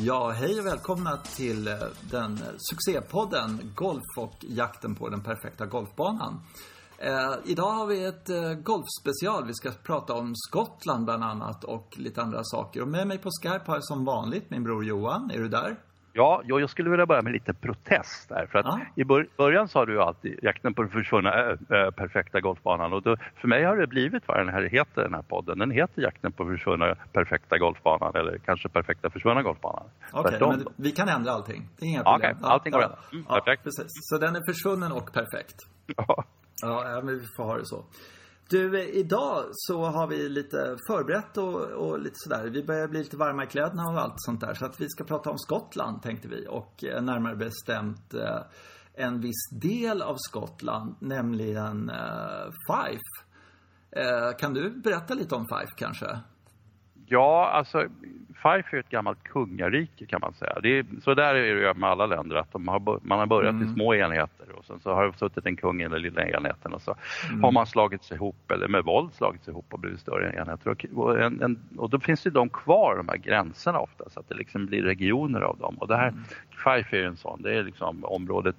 [0.00, 1.74] Ja, hej och välkomna till eh,
[2.10, 6.40] den succépodden Golf och jakten på den perfekta golfbanan.
[6.98, 9.46] Eh, idag har vi ett eh, golfspecial.
[9.46, 12.82] Vi ska prata om Skottland bland annat och lite andra saker.
[12.82, 15.30] Och med mig på Skype har jag som vanligt min bror Johan.
[15.30, 15.76] Är du där?
[16.18, 18.46] Ja, jag skulle vilja börja med lite protest där.
[18.46, 18.80] För att Ja.
[18.94, 22.92] i bör- början sa du alltid jakten på den försvunna äh, perfekta golfbanan.
[22.92, 25.58] Och då, för mig har det blivit vad den här heter, den här podden.
[25.58, 29.84] Den heter jakten på den försvunna perfekta golfbanan eller kanske perfekta försvunna golfbanan.
[30.12, 31.68] Okej, men vi kan ändra allting.
[31.78, 32.36] Det är inga Ja, problem.
[32.40, 32.50] okej.
[32.50, 33.12] Allting går rätt.
[33.12, 33.62] Mm, ja, perfekt.
[33.64, 33.86] precis.
[33.88, 35.56] Så den är försvunnen och perfekt.
[35.96, 36.24] Ja.
[36.62, 37.84] Ja, ja, men vi får ha det så.
[38.50, 42.46] Du, idag så har vi lite förberett och, och lite sådär.
[42.46, 44.54] Vi börjar bli lite varma i kläderna och allt sånt där.
[44.54, 46.46] Så att vi ska prata om Skottland tänkte vi.
[46.48, 48.40] Och eh, närmare bestämt eh,
[48.94, 53.28] en viss del av Skottland, nämligen eh, Fife.
[53.90, 56.18] Eh, kan du berätta lite om Fife kanske?
[57.08, 57.86] Ja, alltså
[58.42, 60.58] Fife är ett gammalt kungarike kan man säga.
[60.62, 63.54] Det är, så där är det ju med alla länder att har, man har börjat
[63.54, 63.68] Mm.
[63.68, 66.72] i små enheter och sen så har det suttit en kung i den lilla enheten
[66.74, 66.94] och så
[67.28, 67.42] Mm.
[67.44, 70.70] har man slagit sig ihop eller med våld slagit sig ihop och blivit större enheter.
[70.70, 74.20] Och, och, en, en, och då finns ju de kvar, de här gränserna ofta, så
[74.20, 75.76] att det liksom blir regioner av dem.
[75.78, 76.24] Och det här, Mm.
[76.50, 78.56] Fife är ju en sån, det är liksom området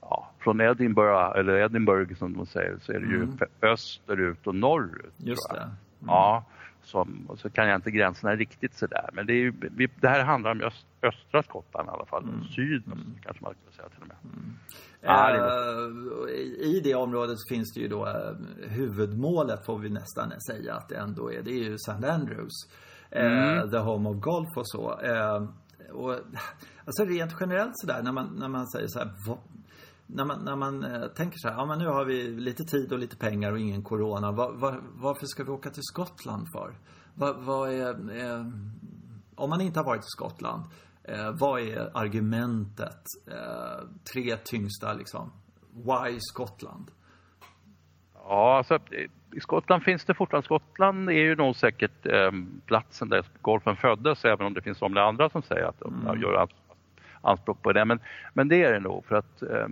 [0.00, 3.38] Ja, från Edinburgh, eller Edinburgh som de säger, så är det ju Mm.
[3.62, 5.14] österut och norrut.
[5.16, 5.60] Just det.
[5.60, 5.70] Mm.
[6.06, 6.44] Ja,
[6.84, 9.10] som, och så kan jag inte gränserna riktigt sådär.
[9.12, 12.22] Men det, är vi, det här handlar om öst, östra Skottland i alla fall.
[12.22, 12.44] Mm.
[12.44, 14.16] Syden kanske man skulle säga till och med.
[15.00, 18.34] Det Eh, I det området finns det ju då eh,
[18.68, 21.42] huvudmålet får vi nästan säga att det ändå är.
[21.42, 22.06] Det är ju St.
[22.06, 22.68] Andrews.
[23.10, 23.70] Mm.
[23.70, 24.98] The Home of Golf och så.
[25.92, 26.14] Och,
[26.84, 29.10] alltså rent generellt sådär när man, när man säger så här.
[30.06, 32.92] När man, när man eh, tänker så här, ja men nu har vi lite tid
[32.92, 34.32] och lite pengar och ingen corona.
[34.32, 36.74] Va, va, varför ska vi åka till Skottland för?
[37.14, 37.88] Va, vad är,
[38.20, 38.46] eh,
[39.34, 40.62] om man inte har varit i Skottland,
[41.04, 43.02] eh, vad är argumentet?
[43.26, 45.32] Eh, tre tyngsta liksom.
[45.72, 46.90] Why Skottland?
[48.14, 48.78] Ja, alltså,
[49.36, 50.44] i Skottland finns det fortfarande.
[50.44, 52.30] Skottland är ju nog säkert eh,
[52.66, 56.20] platsen där golfen föddes, även om det finns somliga andra som säger att de Mm.
[56.22, 56.54] gör ans-
[57.24, 57.84] anspråk på det.
[57.84, 57.98] Men,
[58.32, 59.66] men det är det nog, för att eh,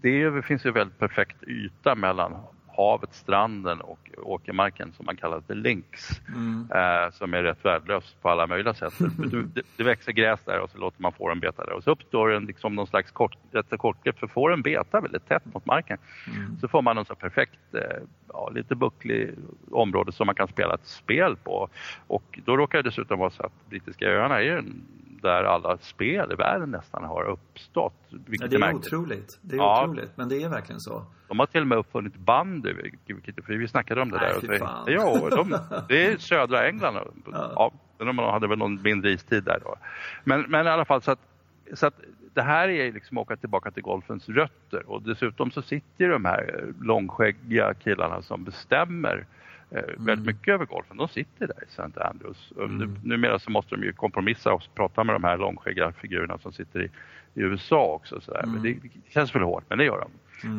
[0.00, 2.36] det är, ju- finns ju väldigt perfekt yta mellan
[2.76, 6.20] havet, stranden och åkermarken som man kallar för links.
[6.28, 6.68] Mm.
[6.74, 8.94] eh, som är rätt värdelös på alla möjliga sätt.
[9.54, 12.32] Det, det växer gräs där och så låter man fåren beta där och så uppstår
[12.32, 15.98] en, liksom någon slags kort, rätt kortgrepp för fåren betar väldigt tätt mot marken.
[16.36, 16.58] Mm.
[16.60, 17.80] Så får man en så perfekt, eh,
[18.28, 19.30] ja, lite bucklig
[19.70, 21.68] område som man kan spela ett spel på.
[22.06, 24.62] Och då råkar det dessutom vara så att Brittiska öarna är ju
[25.26, 27.94] där alla spel i världen nästan har uppstått.
[28.10, 28.86] Ja, det är märkligt.
[28.86, 29.38] otroligt.
[29.42, 29.82] Det är Ja.
[29.84, 30.10] otroligt.
[30.16, 31.02] Men det är verkligen så.
[31.28, 32.72] De har till och med uppfunnit bandy,
[33.06, 34.40] vilket, för vi snackade om det Nej, där.
[34.40, 34.84] fy så-.
[34.86, 36.96] Ja, de, det är södra England.
[37.32, 37.52] Ja.
[37.56, 37.72] Ja.
[38.04, 39.76] de hade väl någon mindre istid där då.
[40.24, 41.20] Men, men i alla fall så att,
[41.74, 42.00] så att
[42.34, 46.10] det här är liksom att åka tillbaka till golfens rötter och dessutom så sitter ju
[46.10, 49.26] de här långskäggiga killarna som bestämmer
[49.70, 50.96] eh, väldigt mycket över golfen.
[50.96, 52.00] De sitter där i St.
[52.00, 52.52] Andrews.
[52.56, 56.52] Nu, numera så måste de ju kompromissa och prata med de här långskäggiga figurerna som
[56.52, 56.90] sitter i,
[57.34, 58.20] i USA också.
[58.20, 58.46] Så där.
[58.46, 60.10] Men det, det känns väl hårt, men det gör de.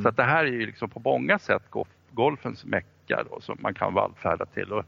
[0.02, 3.58] Så att det här är ju liksom på många sätt golf, golfens mecka då, som
[3.60, 4.74] man kan vallfärda till.
[4.74, 4.86] Och,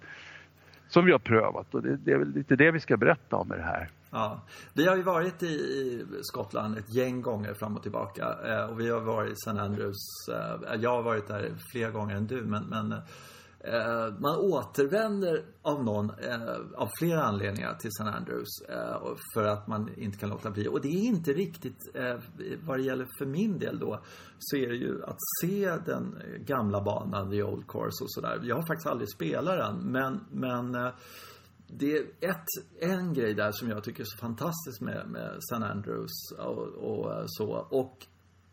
[0.89, 3.53] som vi har prövat och det, det är väl lite det vi ska berätta om
[3.53, 3.89] i det här.
[4.11, 4.41] Ja.
[4.73, 8.35] Vi har ju varit i, i Skottland ett gäng gånger fram och tillbaka.
[8.45, 9.59] Eh, och vi har varit i St.
[9.59, 10.29] Andrews.
[10.29, 12.41] Eh, jag har varit där fler gånger än du.
[12.41, 12.95] Men, men
[13.59, 18.03] eh, man återvänder av någon, eh, av flera anledningar till St.
[18.03, 18.61] Andrews.
[18.69, 20.67] Eh, för att man inte kan låta bli.
[20.67, 22.19] Och det är inte riktigt, eh,
[22.65, 23.99] vad det gäller för min del då,
[24.39, 28.39] så är det ju att se den gamla banan, the old course och sådär.
[28.43, 29.91] Jag har faktiskt aldrig spelat den.
[29.91, 30.91] Men, men eh,
[31.67, 32.45] det är ett,
[32.79, 35.65] en grej där som jag tycker är så fantastisk med, med St.
[35.65, 37.67] Andrews och, och eh, så.
[37.69, 38.07] Och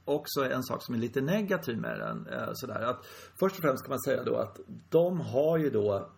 [0.07, 2.27] också en sak som är lite negativ med den.
[2.27, 3.07] Eh, sådär, att
[3.41, 6.09] först och främst kan man säga då att de har ju då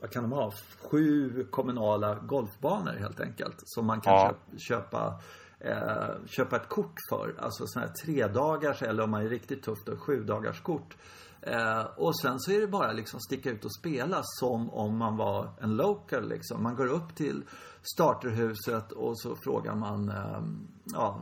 [0.00, 0.52] vad kan de ha?
[0.90, 3.54] Sju kommunala golfbanor helt enkelt.
[3.64, 4.34] Som man kan Ja.
[4.58, 5.20] köpa, köpa,
[5.60, 7.34] eh, köpa ett kort för.
[7.38, 10.96] Alltså sådana här tre dagars eller om man är riktigt tuff då sju dagars kort.
[11.42, 15.16] Eh, och sen så är det bara liksom sticka ut och spela som om man
[15.16, 16.62] var en local liksom.
[16.62, 17.42] Man går upp till
[17.94, 20.42] starterhuset och så frågar man, eh,
[20.84, 21.20] ja,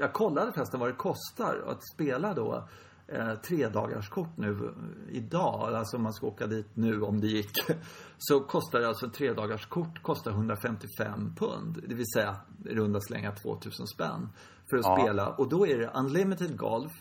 [0.00, 2.68] jag kollade förresten vad det kostar att spela då
[3.08, 4.74] eh, tre dagars kort nu
[5.10, 5.74] idag.
[5.74, 7.50] Alltså om man ska åka dit nu om det gick.
[8.18, 11.84] Så kostar det alltså tre dagars kort kostar 155 pund.
[11.88, 14.28] Det vill säga i runda slänga 2000 spänn.
[14.70, 14.98] För att Ja.
[15.00, 15.28] spela.
[15.28, 16.92] Och då är det unlimited golf.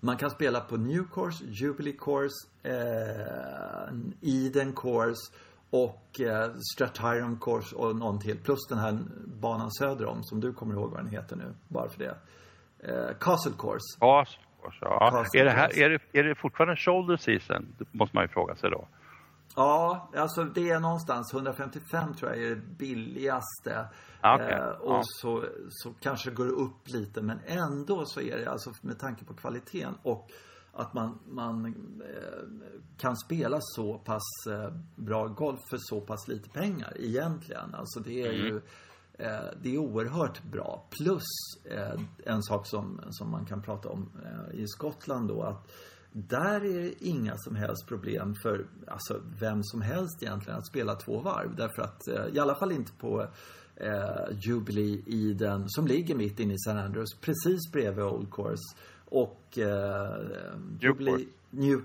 [0.00, 5.32] Man kan spela på New Course, Jubilee Course, eh, Eden Course
[5.70, 8.38] Och eh, Strathyron Course och någon till.
[8.38, 11.54] Plus den här banan söder om som du kommer ihåg vad den heter nu.
[11.68, 12.16] Bara för det.
[12.78, 13.98] Eh, Castle Course.
[14.00, 15.10] Course, ja.
[15.10, 17.74] Castle är, det här, är, det, är det fortfarande shoulder season?
[17.78, 18.88] Det måste man ju fråga sig då.
[19.56, 23.88] Ja, alltså det är någonstans 155 tror jag är det billigaste.
[24.18, 24.52] Okay.
[24.52, 25.00] Eh, och ja.
[25.04, 29.24] så, så kanske det går upp lite men ändå så är det alltså med tanke
[29.24, 30.30] på kvaliteten och
[30.76, 32.48] att man, man eh,
[32.96, 37.74] kan spela så pass eh, bra golf för så pass lite pengar egentligen.
[37.74, 38.46] Alltså det är mm.
[38.46, 38.60] ju
[39.18, 40.88] eh, det är oerhört bra.
[40.90, 41.24] Plus
[42.24, 44.10] en sak som, som man kan prata om
[44.52, 45.72] i Skottland då att
[46.12, 50.94] där är det inga som helst problem för alltså, vem som helst egentligen att spela
[50.94, 51.56] två varv.
[51.56, 53.28] Därför att, i alla fall inte på
[53.76, 58.76] eh, Jubilee Eden som ligger mitt inne i San Andrews, precis bredvid Old Course.
[59.08, 60.16] Och eh,
[60.80, 61.80] Jubilee, New,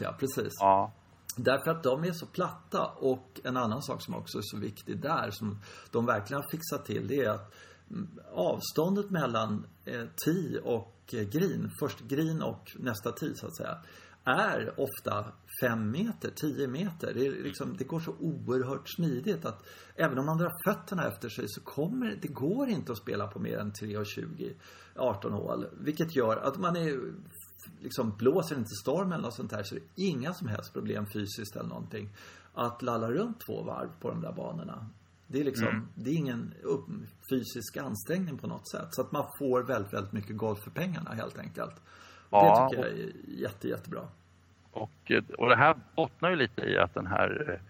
[0.00, 0.52] ja precis.
[0.60, 0.92] Ja.
[1.36, 5.00] Därför att de är så platta och en annan sak som också är så viktig
[5.00, 5.58] där som
[5.90, 7.54] de verkligen har fixat till det är att
[7.90, 13.56] mm, avståndet mellan eh, tee och eh, green, först green och nästa tee så att
[13.56, 13.78] säga,
[14.24, 15.32] är ofta
[15.62, 17.14] fem meter, tio meter.
[17.14, 21.44] Det, liksom, det går så oerhört smidigt att även om man drar fötterna efter sig
[21.48, 24.54] så kommer det går inte att spela på mer än 3,20
[24.96, 25.66] 18 hål.
[25.80, 27.00] Vilket gör att man är
[27.80, 31.06] liksom blåser inte storm eller något sånt här så det är inga som helst problem
[31.12, 32.10] fysiskt eller någonting
[32.54, 34.86] att lalla runt två varv på de där banorna.
[35.26, 35.88] Det är liksom, mm.
[35.94, 36.86] det är ingen upp,
[37.30, 38.88] fysisk ansträngning på något sätt.
[38.90, 41.74] Så att man får väldigt, väldigt mycket golf för pengarna helt enkelt.
[42.30, 44.00] Ja, det tycker jag är jätte, jättebra.
[44.70, 47.68] Och, och det här bottnar ju lite i att den här eh,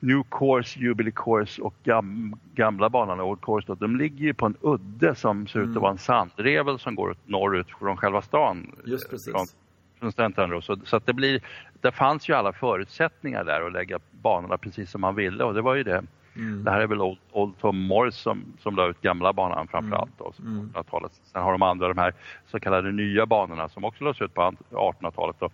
[0.00, 4.46] New Course, Jubilee Course och gam, gamla banan Old Course, då, de ligger ju på
[4.46, 5.82] en udde som ser ut att mm.
[5.82, 8.76] vara en sandrevel som går norrut från själva stan.
[8.84, 9.32] Just precis.
[9.32, 11.40] Från, så, så att det blir,
[11.80, 15.62] det fanns ju alla förutsättningar där att lägga banorna precis som man ville och det
[15.62, 16.04] var ju det.
[16.36, 16.64] Mm.
[16.64, 20.18] Det här är väl Old, Old Tom Morris som, som la ut gamla banan framförallt
[20.18, 20.70] då, mm.
[20.74, 21.12] 1800-talet.
[21.24, 22.14] Sen har de andra, de här
[22.46, 25.36] så kallade nya banorna som också lades ut på 1800-talet.
[25.38, 25.50] Då.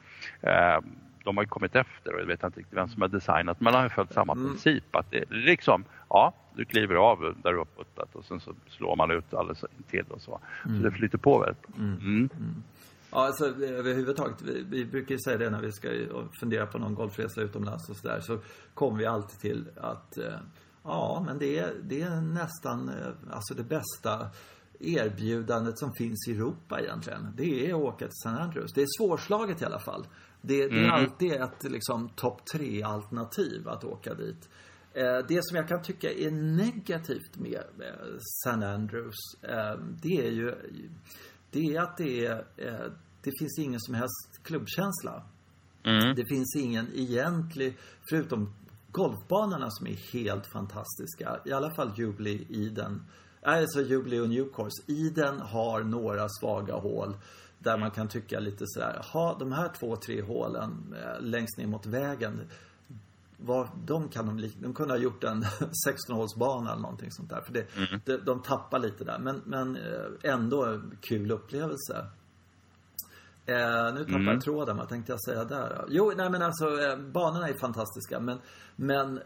[0.49, 0.81] Eh,
[1.25, 3.75] de har ju kommit efter och jag vet inte riktigt vem som har designat men
[3.75, 4.47] har följt samma mm.
[4.47, 9.11] princip att det liksom, ja du kliver av där puttat och sen så slår man
[9.11, 10.41] ut alldeles till och så.
[10.65, 10.79] Mm.
[10.79, 11.93] Så det flyter på väldigt mm.
[11.93, 12.31] mm.
[12.37, 12.63] mm.
[13.11, 15.89] Ja, alltså överhuvudtaget, vi, vi brukar säga det när vi ska
[16.41, 18.39] fundera på någon golfresa utomlands och sådär, så
[18.75, 20.25] kommer vi alltid till att eh,
[20.83, 24.31] ja, men det är, det är nästan eh, alltså det bästa
[24.81, 27.33] erbjudandet som finns i Europa egentligen.
[27.37, 28.73] Det är att åka till San Andrews.
[28.75, 30.07] Det är svårslaget i alla fall.
[30.41, 30.91] Det, det är mm.
[30.91, 34.49] alltid ett liksom topp tre alternativ att åka dit.
[34.95, 37.65] Eh, det som jag kan tycka är negativt med
[38.45, 40.55] San Andrews, eh, det är ju
[41.51, 42.93] det är att det är, eh,
[43.23, 45.23] det finns ingen som helst klubbkänsla.
[45.85, 46.15] Mm.
[46.17, 47.77] Det finns ingen egentlig,
[48.09, 48.55] förutom
[48.93, 51.41] golfbanorna som är helt fantastiska.
[51.45, 53.03] I alla fall Jubilee, Eden.
[53.43, 54.83] Alltså Jubilee och New Course.
[54.87, 57.17] Eden har några svaga hål.
[57.59, 61.67] Där man kan tycka lite sådär, ha de här två, tre hålen eh, längst ner
[61.67, 62.41] mot vägen.
[63.37, 65.43] Vad, de kan de, de kunde ha gjort en
[65.89, 67.41] 16-hålsbana eller någonting sånt där.
[67.41, 68.01] För det, mm.
[68.05, 69.19] de, de tappar lite där.
[69.19, 72.07] Men, men eh, ändå kul upplevelse.
[73.53, 74.35] Eh, nu tappar mm.
[74.35, 75.85] jag tråden, vad tänkte jag säga där?
[75.89, 78.39] Jo, nej men alltså eh, banorna är fantastiska men,
[78.77, 79.17] men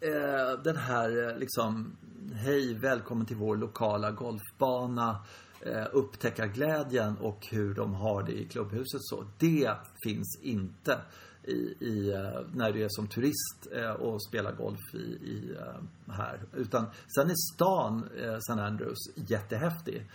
[0.00, 1.96] eh, den här eh, liksom
[2.34, 5.18] Hej, välkommen till vår lokala golfbana
[5.60, 9.24] eh, upptäcka glädjen och hur de har det i klubbhuset så.
[9.38, 9.70] Det
[10.04, 10.98] finns inte
[11.46, 16.12] i, i eh, när du är som turist eh, och spelar golf i, i eh,
[16.14, 16.40] här.
[16.54, 18.08] Utan sen är stan
[18.46, 20.10] San Andrews jättehäftig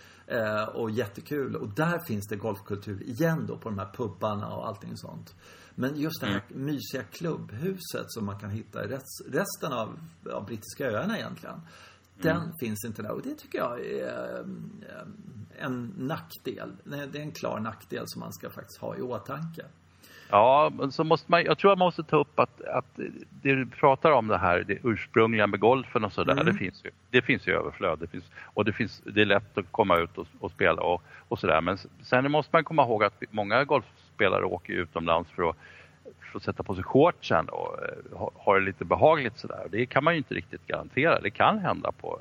[0.74, 4.96] och jättekul och där finns det golfkultur igen då på de här pubbarna och allting
[4.96, 5.34] sånt.
[5.74, 6.64] Men just det här mm.
[6.64, 8.88] mysiga klubbhuset som man kan hitta i
[9.28, 9.98] resten av,
[10.32, 11.60] av brittiska öarna egentligen.
[12.22, 12.52] Den mm.
[12.60, 14.44] finns inte där och det tycker jag är
[15.58, 16.76] en nackdel.
[16.84, 19.66] Det är en klar nackdel som man ska faktiskt ha i åtanke.
[20.32, 22.84] Ja, så måste man, jag tror man måste ta upp att, att
[23.42, 26.46] det du pratar om det här, det ursprungliga med golfen och sådär, mm.
[26.46, 26.90] det finns ju.
[27.10, 27.98] Det finns ju överflöd.
[27.98, 31.02] Det finns, och det, finns, det är lätt att komma ut och, och spela och,
[31.28, 31.60] och sådär.
[31.60, 35.56] Men sen måste man komma ihåg att många golfspelare åker utomlands för att,
[36.32, 37.76] för att sätta på sig shortsen och
[38.12, 39.66] ha, ha det lite behagligt sådär.
[39.70, 41.20] Det kan man ju inte riktigt garantera.
[41.20, 42.18] Det kan hända på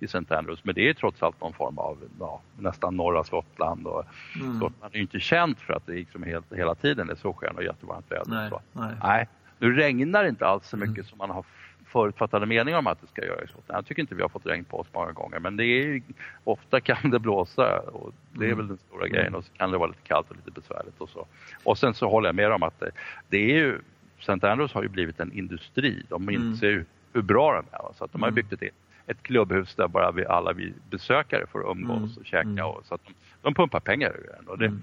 [0.00, 0.34] i St.
[0.34, 0.64] Andrews.
[0.64, 3.86] Men det är trots allt någon form av ja, nästan norra Skottland.
[3.86, 4.04] Och
[4.40, 4.56] mm.
[4.56, 7.64] Skottland är ju inte känt för att det liksom helt, hela tiden är solsken och
[7.64, 8.24] jättevarmt väder.
[8.26, 8.60] Nej, så.
[8.72, 8.94] nej.
[9.02, 9.28] nej.
[9.58, 11.04] Nu regnar det inte alls så mycket mm.
[11.04, 11.44] som man har
[11.86, 13.78] förutfattade meningar om att det ska göra i Skottland.
[13.78, 16.02] Jag tycker inte vi har fått regn på oss många gånger men det är
[16.44, 18.58] ofta kan det blåsa och det är mm.
[18.58, 21.08] väl den stora grejen och så kan det vara lite kallt och lite besvärligt och
[21.08, 21.26] så.
[21.64, 22.90] Och sen så håller jag med om att det,
[23.28, 23.78] det är ju
[24.18, 24.46] St.
[24.46, 26.02] Andrews har ju blivit en industri.
[26.08, 26.34] De mm.
[26.34, 27.94] inser ju hur bra den är.
[27.98, 28.34] Så att de har mm.
[28.34, 28.74] byggt ett,
[29.10, 32.16] ett klubbhus där bara vi, alla vi besökare får umgås mm.
[32.20, 32.48] och käka.
[32.48, 32.66] Mm.
[32.66, 34.48] Och, så att de, de pumpar pengar ur den.
[34.48, 34.82] Och det, mm.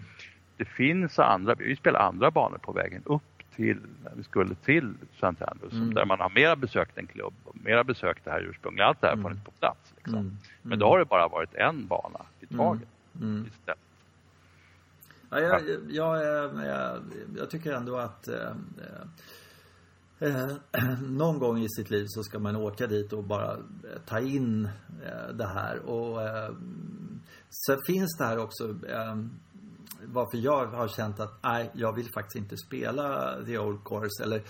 [0.57, 3.21] det finns andra, vi spelar andra banor på vägen upp
[3.55, 5.45] till, när vi skulle till St.
[5.45, 5.93] Andrews, mm.
[5.93, 8.85] där man har mera besökt en klubb och mera besökt det här ursprungliga.
[8.85, 9.23] Allt det här mm.
[9.23, 9.93] får inte på plats.
[9.95, 10.19] Liksom.
[10.19, 10.37] Mm.
[10.61, 12.87] Men då har det bara varit en bana i taget
[13.47, 13.79] istället.
[15.29, 16.23] Ja, jag, jag,
[16.65, 17.01] jag,
[17.37, 18.51] jag, tycker ändå att eh,
[20.19, 20.47] eh,
[21.01, 24.65] någon gång i sitt liv så ska man åka dit och bara eh, ta in
[25.05, 25.79] eh, det här.
[25.79, 26.53] Och eh,
[27.49, 29.15] så finns det här också eh,
[30.05, 34.43] varför jag har känt att nej, jag vill faktiskt inte spela The Old Course eller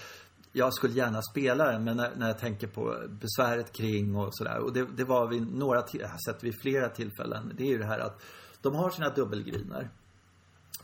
[0.52, 4.60] jag skulle gärna spela den men när, när jag tänker på besväret kring och sådär
[4.60, 7.54] och det, det var vid några, jag har sett vid flera tillfällen.
[7.58, 8.22] Det är ju det här att
[8.62, 9.90] de har sina dubbelgriner.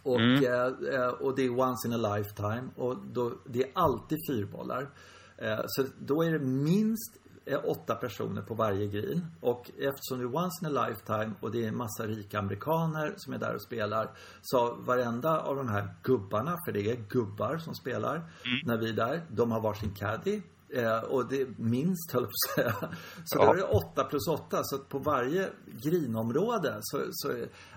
[0.03, 0.43] Och, mm.
[0.43, 2.69] eh, eh och det är once in a lifetime.
[2.75, 4.89] Och då, det är alltid fyrbollar.
[5.37, 9.25] Eh, så då är det minst eh, åtta personer på varje green.
[9.39, 13.13] Och eftersom det är once in a lifetime och det är en massa rika amerikaner
[13.17, 14.09] som är där och spelar.
[14.41, 18.59] Så varenda av de här gubbarna, för det är gubbar som spelar mm.
[18.63, 19.21] när vi är där.
[19.29, 20.41] De har varsin caddy.
[20.75, 22.95] Eh, och det är minst, höll jag på att säga.
[23.25, 23.45] Så ja.
[23.45, 24.59] då är det 8 plus 8.
[24.63, 27.27] Så på varje grinområde så, så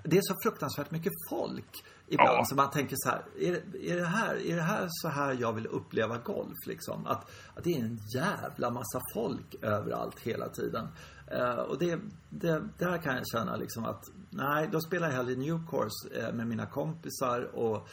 [0.04, 2.38] det är så fruktansvärt mycket folk ibland.
[2.38, 2.44] Ja.
[2.44, 3.54] Så man tänker så här, är,
[3.92, 6.66] är, det här, är det här så här jag vill uppleva golf?
[6.66, 7.06] Liksom?
[7.06, 10.88] Att, att det är en jävla massa folk överallt hela tiden.
[11.32, 11.98] Uh, och det,
[12.30, 16.34] det, där kan jag känna liksom att, nej, då spelar jag hellre New Course uh,
[16.34, 17.88] med mina kompisar och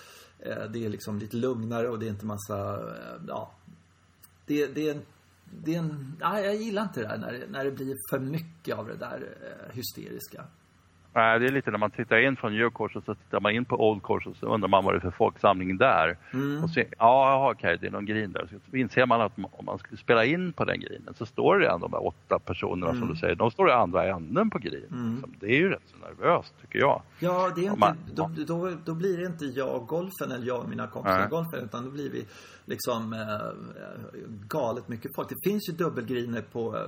[0.48, 2.80] uh, det är liksom lite lugnare och det är inte massa,
[3.28, 3.52] ja,
[4.46, 5.04] det, det
[5.62, 8.76] det är en, nej, jag gillar inte det där när, när det blir för mycket
[8.76, 10.46] av det där eh, hysteriska.
[11.16, 13.52] Nej, det är lite när man tittar in från New Course och så tittar man
[13.52, 16.18] in på Old Course och så undrar man vad det är för folksamling där.
[16.34, 16.64] Mm.
[16.64, 18.48] Och så, ja, okej, det är någon grin där.
[18.70, 21.68] Så inser man att om man skulle spela in på den grinen så står det
[21.68, 23.00] ändå de här åtta personerna mm.
[23.00, 24.88] som du säger, de står i andra änden på grinen.
[24.92, 25.12] Mm.
[25.12, 25.34] Liksom.
[25.40, 27.02] Det är ju rätt så nervöst tycker jag.
[27.20, 30.60] Ja, det är inte, man, då, då, då, blir det inte jag golfen eller jag
[30.60, 32.26] och mina kompisar golfen utan då blir vi
[32.66, 33.20] liksom äh,
[34.48, 35.30] galet mycket folk.
[35.30, 36.84] Det finns ju dubbelgriner på, äh,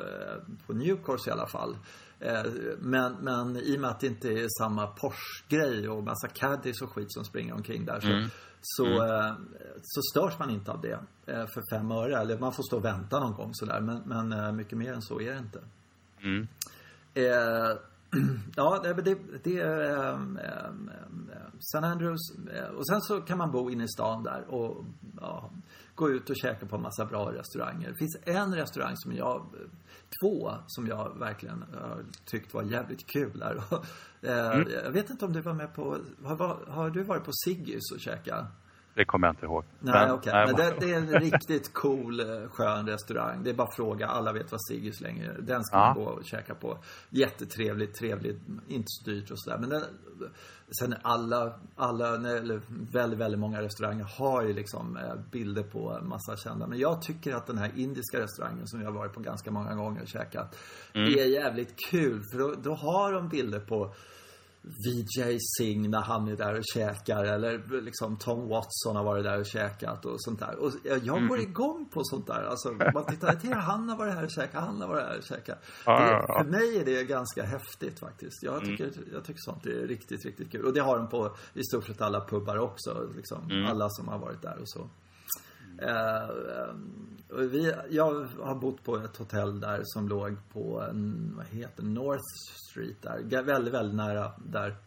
[0.68, 1.76] på New Course i alla fall.
[2.20, 2.44] Eh,
[2.80, 6.90] men, men i och med att det inte är samma Porsche-grej och massa caddies och
[6.90, 8.30] skit som springer omkring där så, mm.
[8.62, 9.12] så, mm.
[9.12, 9.36] Eh,
[9.82, 12.18] så störs man inte av det eh, för fem öre.
[12.18, 13.82] Eller man får stå och vänta någon gång sådär.
[13.82, 15.60] Men, men mycket mer än så är det inte.
[16.22, 16.48] Mm.
[17.14, 17.78] Eh,
[18.56, 20.20] ja, det, det, det är eh,
[21.60, 21.78] St.
[21.78, 22.32] Andrews.
[22.78, 24.86] Och sen så kan man bo inne i stan där och
[25.22, 25.52] ja,
[25.96, 27.90] gå ut och käka på en massa bra restauranger.
[27.90, 29.46] Det finns en restaurang som jag
[30.22, 33.64] två som jag verkligen har tyckt var jävligt kul där.
[34.22, 34.68] Eh, mm.
[34.84, 38.00] Jag vet inte om du var med på, har, har du varit på Siggys och
[38.00, 38.46] käkat?
[38.96, 39.64] Det kommer jag inte ihåg.
[39.80, 40.30] Nej, okej.
[40.30, 40.46] Okay.
[40.46, 43.44] Men det, det, är en riktigt cool, eh, skön restaurang.
[43.44, 44.08] Det är bara att fråga.
[44.08, 45.86] Alla vet vad Siggys längre Den ska ja.
[45.86, 46.78] man gå och käka på.
[47.10, 48.38] Jättetrevligt, trevligt,
[48.68, 49.58] inte så dyrt och sådär.
[49.58, 49.82] Men den,
[50.80, 52.62] sen alla, alla, eller
[52.92, 56.68] väldigt, väldigt många restauranger har ju liksom eh, bilder på massa kända.
[56.68, 59.76] Men jag tycker att den här indiska restaurangen som jag har varit på ganska många
[59.76, 60.58] gånger och käkat.
[60.94, 61.08] Mm.
[61.08, 62.22] är jävligt kul.
[62.32, 63.94] För då, då har de bilder på
[64.66, 69.40] VJ Singh när han är där och käkar eller liksom Tom Watson har varit där
[69.40, 70.56] och käkat och sånt där.
[70.56, 71.42] Och jag går mm.
[71.42, 72.44] igång på sånt där.
[72.44, 75.24] Alltså man tittar, till han har varit här och käkat, han har varit här och
[75.24, 75.60] käkat.
[75.86, 78.44] Det, för mig är det ganska häftigt faktiskt.
[78.44, 78.66] Jag mm.
[78.66, 79.10] tycker, mm.
[79.14, 80.66] jag tycker sånt är riktigt, riktigt kul.
[80.66, 83.10] Och det har de på i stort sett alla pubbar också.
[83.16, 83.66] Liksom, mm.
[83.66, 84.90] Alla som har varit där och så.
[85.82, 86.76] Uh,
[87.30, 92.24] vi, jag har bott på ett hotell där som låg på en, vad heter North
[92.70, 93.44] Street där.
[93.44, 94.78] Väldigt, väldigt nära där.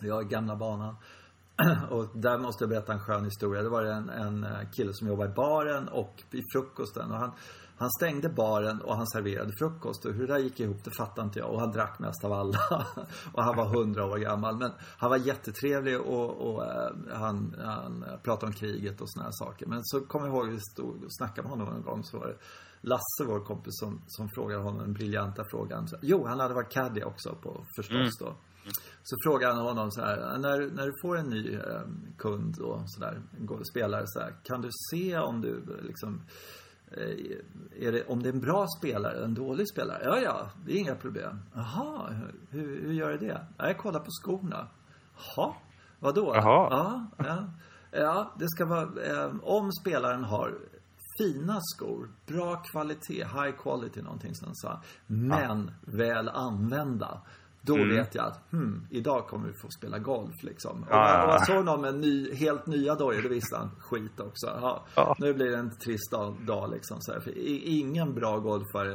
[0.00, 0.96] Jag har gamla banan.
[1.90, 3.62] och där måste jag berätta en skön historia.
[3.62, 7.10] Det var en, en kille som jobbade i baren och vid frukosten.
[7.10, 7.32] Och han,
[7.76, 10.04] han stängde baren och han serverade frukost.
[10.04, 11.50] Och hur det där gick ihop, det fattade inte jag.
[11.50, 12.58] Och han drack mest av alla.
[13.32, 14.56] och han var hundra år gammal.
[14.56, 19.32] Men han var jättetrevlig och, och uh, han, han pratade om kriget och såna här
[19.32, 19.66] saker.
[19.66, 22.04] Men så kommer jag ihåg, vi stod och snackade med honom en gång.
[22.04, 22.36] Så var det
[22.80, 25.88] Lasse, vår kompis, som, som frågade honom den briljanta frågan.
[25.88, 28.10] Så, jo, han hade varit caddy också på, förstås mm.
[28.20, 28.36] då.
[29.02, 31.82] Så frågade han honom så här, när, när du får en ny eh,
[32.18, 33.22] kund och sådär,
[33.70, 36.63] spelare så här, kan du se om du liksom Eh,
[37.92, 40.02] det, om det är en bra spelare eller en dålig spelare?
[40.04, 41.40] Ja, ja, det är inga problem.
[41.54, 42.10] Jaha,
[42.50, 43.46] hur, hur gör du det?
[43.58, 44.68] Jag kollar på skorna.
[45.36, 45.54] Jaha,
[45.98, 46.32] vadå?
[46.34, 46.68] Jaha.
[46.70, 47.44] Ja, ja.
[47.90, 50.58] ja, det ska vara, eh, om spelaren har
[51.18, 55.92] fina skor, bra kvalitet, high quality någonting som sa, men ja.
[55.92, 57.20] väl använda.
[57.66, 57.88] Då mm.
[57.88, 60.82] vet jag att hmm, idag kommer vi få spela golf liksom.
[60.82, 64.46] Och, och jag såg någon med ny, helt nya dojor, då visste han skit också.
[64.46, 65.16] Ja, ja.
[65.18, 66.96] Nu blir det en trist dag, dag liksom.
[67.00, 67.20] Så här.
[67.20, 67.32] För
[67.68, 68.92] ingen bra golfare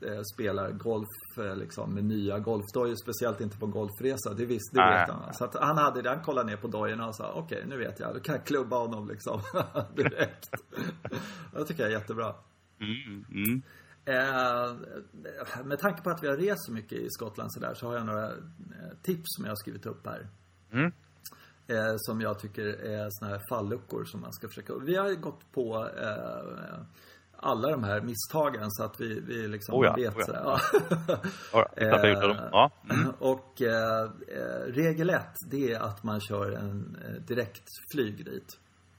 [0.00, 2.94] eh, spelar golf eh, liksom, med nya golfdojor.
[2.94, 4.34] Speciellt inte på golfresa.
[4.34, 5.34] Det, visst, det vet han.
[5.34, 6.08] Så att han hade det.
[6.08, 8.14] Han kollade ner på dojorna och sa okej, okay, nu vet jag.
[8.14, 9.40] Då kan jag klubba honom liksom
[9.96, 10.50] direkt.
[11.52, 12.34] det tycker jag är jättebra.
[12.80, 13.62] Mm, mm.
[14.08, 14.76] Eh,
[15.64, 17.94] med tanke på att vi har rest så mycket i Skottland så, där, så har
[17.94, 20.28] jag några eh, tips som jag har skrivit upp här.
[20.72, 20.92] Mm.
[21.66, 24.74] Eh, som jag tycker är såna här falluckor som man ska försöka...
[24.74, 26.80] Vi har gått på eh,
[27.36, 30.60] alla de här misstagen så att vi, vi liksom oh ja, vet oh ja.
[31.52, 31.68] ja.
[32.52, 32.70] ja.
[32.90, 33.12] Mm.
[33.18, 34.10] Och eh,
[34.66, 36.96] regel ett, det är att man kör en
[37.26, 38.58] direkt flyg dit.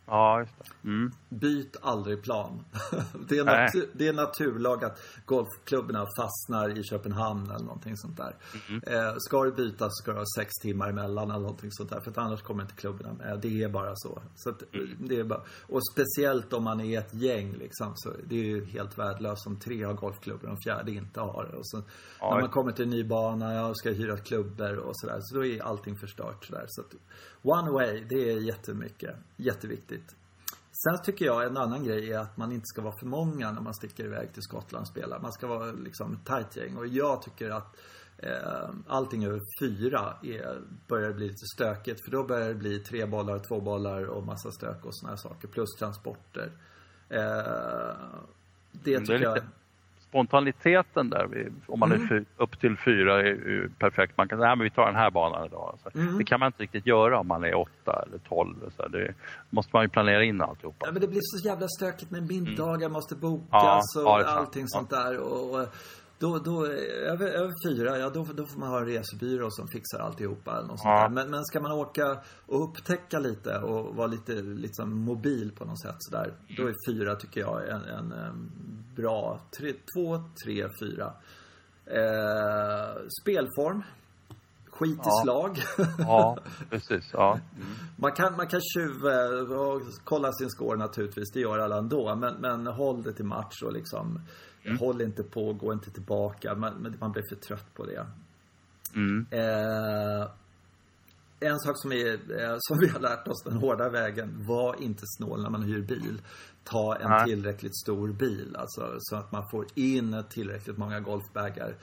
[0.09, 0.87] Ja, just det.
[0.89, 1.11] Mm.
[1.29, 2.63] Byt aldrig plan.
[3.29, 8.35] det, är natur, det är naturlag att golfklubborna fastnar i Köpenhamn eller någonting sånt där.
[8.69, 8.81] Mm.
[8.87, 11.99] Eh, ska du byta så ska du ha sex timmar emellan eller någonting sånt där.
[11.99, 13.39] För att annars kommer inte klubborna med.
[13.41, 14.21] Det är bara så.
[14.35, 14.97] så att, mm.
[14.99, 17.91] det är bara, och speciellt om man är ett gäng liksom.
[17.95, 21.55] Så det är ju helt värdelöst om tre har golfklubbor och en fjärde inte har.
[21.55, 21.81] Och så,
[22.19, 22.33] ja.
[22.33, 25.19] När man kommer till en ny bana, jag ska hyra klubbor och sådär.
[25.21, 26.65] Så då är allting förstört sådär.
[26.67, 26.95] Så att,
[27.41, 29.15] one way, det är jättemycket.
[29.37, 29.98] Jätteviktigt.
[30.83, 33.61] Sen tycker jag en annan grej är att man inte ska vara för många när
[33.61, 35.19] man sticker iväg till Skottland och spelar.
[35.19, 36.77] Man ska vara liksom ett tajt gäng.
[36.77, 37.77] Och jag tycker att
[38.17, 42.05] eh, allting över fyra är, börjar bli lite stökigt.
[42.05, 45.17] För då börjar det bli tre bollar, två bollar och massa stök och såna här
[45.17, 45.47] saker.
[45.47, 46.51] Plus transporter.
[47.09, 47.95] Eh,
[48.71, 49.37] det tycker det jag
[50.09, 52.07] spontaniteten där, om man mm.
[52.07, 54.17] är upp till fyra, är perfekt.
[54.17, 55.79] Man kan säga, att vi tar den här banan idag.
[55.83, 56.17] Så mm.
[56.17, 58.55] Det kan man inte riktigt göra om man är åtta eller tolv.
[58.77, 59.13] Så det
[59.49, 60.85] måste man ju planera in alltihopa.
[60.85, 62.91] Ja, men det blir så jävla stökigt med middagar mm.
[62.91, 65.19] måste bokas ja, och ja, allting sånt där.
[65.19, 65.67] Och, och
[66.19, 69.99] då, då, över, över fyra, ja då, då får man ha en resebyrå som fixar
[69.99, 71.09] alltihopa eller något ja.
[71.11, 75.81] Men, men ska man åka och upptäcka lite och vara lite liksom mobil på något
[75.81, 76.33] sätt sådär.
[76.57, 78.51] Då är fyra, tycker jag, en, en, en
[78.95, 81.13] bra, tre, två, tre, fyra.
[81.85, 83.83] Eh, spelform.
[84.69, 85.21] Skit ja.
[85.21, 85.59] i slag.
[85.97, 86.37] ja,
[86.69, 87.09] precis.
[87.13, 87.31] Ja.
[87.31, 87.67] Mm.
[87.95, 89.27] Man kan, man kan tjuva
[89.59, 91.31] och kolla sin score naturligtvis.
[91.33, 92.15] Det gör alla ändå.
[92.15, 94.21] Men, men håll det till match och liksom
[94.63, 94.77] Mm.
[94.77, 96.55] Håll inte på, gå inte tillbaka.
[96.55, 98.07] Man, man blir för trött på det.
[98.95, 99.25] Mm.
[99.31, 100.29] Eh,
[101.39, 104.45] en sak som, är, eh, som vi har lärt oss den hårda vägen.
[104.47, 106.21] Var inte snål när man hyr bil.
[106.63, 107.25] Ta en Nej.
[107.25, 108.55] tillräckligt stor bil.
[108.55, 111.75] Alltså, så att man får in tillräckligt många golfbagar.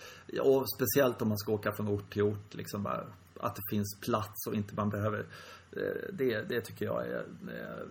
[0.43, 2.55] Och speciellt om man ska åka från ort till ort.
[2.55, 3.05] Liksom bara,
[3.41, 5.27] att det finns plats och inte man behöver
[5.73, 7.87] eh, det, det tycker jag är eh,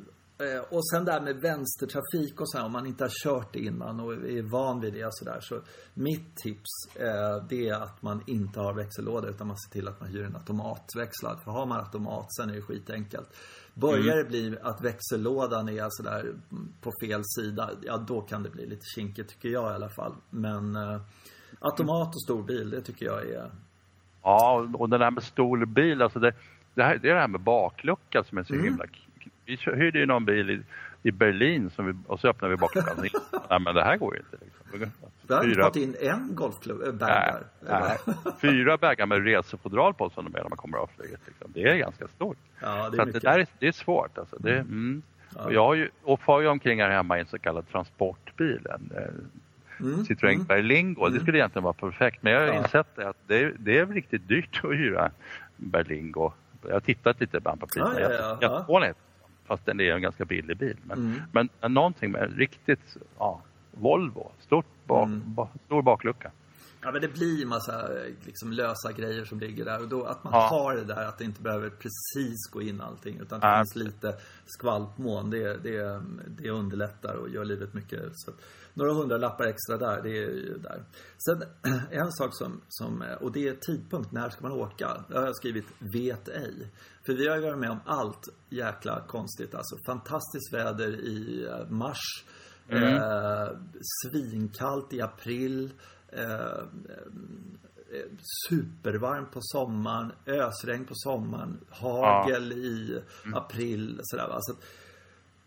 [0.69, 3.99] och sen där med vänstertrafik och så här, om man inte har kört det innan
[3.99, 5.39] och är van vid det och sådär.
[5.41, 5.61] Så
[5.93, 9.99] mitt tips eh, det är att man inte har växellåda utan man ser till att
[9.99, 11.39] man hyr en automatväxlad.
[11.43, 13.27] För har man automat sen är det skitenkelt.
[13.73, 14.17] Börjar mm.
[14.17, 16.33] det bli att växellådan är sådär
[16.81, 20.13] på fel sida, ja då kan det bli lite kinkigt tycker jag i alla fall.
[20.29, 21.01] Men eh,
[21.59, 23.51] automat och stor bil, det tycker jag är...
[24.21, 26.33] Ja, och det där med stor bil, alltså det,
[26.73, 28.65] det, här, det är det här med baklucka som är så mm.
[28.65, 28.85] himla
[29.45, 30.61] vi hyrde ju någon bil i,
[31.03, 32.97] i Berlin som vi, och så öppnade vi bakluckan.
[33.49, 34.45] Nej men det här går ju inte.
[34.45, 34.91] Liksom.
[35.27, 37.09] Du har inte fått in en golfklubb, äh, bag
[37.61, 38.15] nej, nej.
[38.41, 41.19] Fyra bagar med resefodral på som de är när man kommer av flyget.
[41.25, 41.51] Liksom.
[41.53, 42.37] Det är ganska stort.
[42.59, 44.17] Ja, det är så det där är, det är svårt.
[44.17, 44.35] Alltså.
[44.39, 44.67] Det, mm.
[44.67, 45.01] mm.
[45.35, 45.51] Ja.
[45.51, 48.67] jag har ju, och far ju omkring här hemma i en så kallad transportbil.
[48.69, 49.09] En, eh,
[49.79, 50.45] Mm, Citroën mm.
[50.45, 51.05] Berlingo.
[51.05, 51.21] Det mm.
[51.21, 52.23] skulle egentligen vara perfekt.
[52.23, 52.57] Men jag har ja.
[52.57, 55.11] insett att det, det är riktigt dyrt att hyra
[55.57, 56.31] Berlingo.
[56.67, 57.99] Jag har tittat lite ibland på priserna.
[57.99, 58.65] Ja, ja, ja.
[58.67, 58.69] Jag,
[59.47, 60.77] fast den är en ganska billig bil.
[60.83, 61.49] Men, mm.
[61.61, 65.33] men någonting med riktigt ja, Volvo, stort bak, mm.
[65.33, 66.31] ba, stor baklucka.
[66.81, 67.89] Ja men det blir massa
[68.25, 70.47] liksom, lösa grejer som ligger där och då att man ja.
[70.47, 73.57] har det där att det inte behöver precis gå in allting utan att det ja.
[73.57, 75.29] finns lite skvalpmån.
[75.29, 78.31] Det, det, det underlättar och gör livet mycket så
[78.75, 80.83] några hundralappar extra där, det är ju där.
[81.17, 81.43] Sen
[81.91, 85.03] en sak som, som, och det är tidpunkt, när ska man åka?
[85.09, 86.71] Jag har skrivit vet ej.
[87.05, 89.55] För vi har ju varit med om allt jäkla konstigt.
[89.55, 92.25] Alltså fantastiskt väder i eh, mars.
[92.69, 92.83] Mm.
[92.83, 93.49] Eh,
[94.03, 95.73] svinkallt i april.
[96.07, 98.05] Eh, eh,
[98.49, 100.11] supervarmt på sommaren.
[100.25, 101.59] Ösregn på sommaren.
[101.69, 102.57] Hagel ja.
[102.57, 103.37] i mm.
[103.37, 103.99] april.
[104.03, 104.37] Sådär, va?
[104.41, 104.53] Så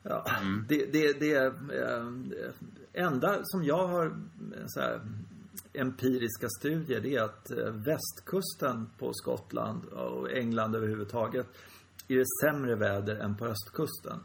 [0.02, 0.64] ja, mm.
[0.68, 2.04] det, det, det eh,
[2.92, 5.00] enda som jag har eh, så här,
[5.74, 11.46] empiriska studier det är att eh, västkusten på Skottland och England överhuvudtaget
[12.08, 14.20] är det sämre väder än på östkusten.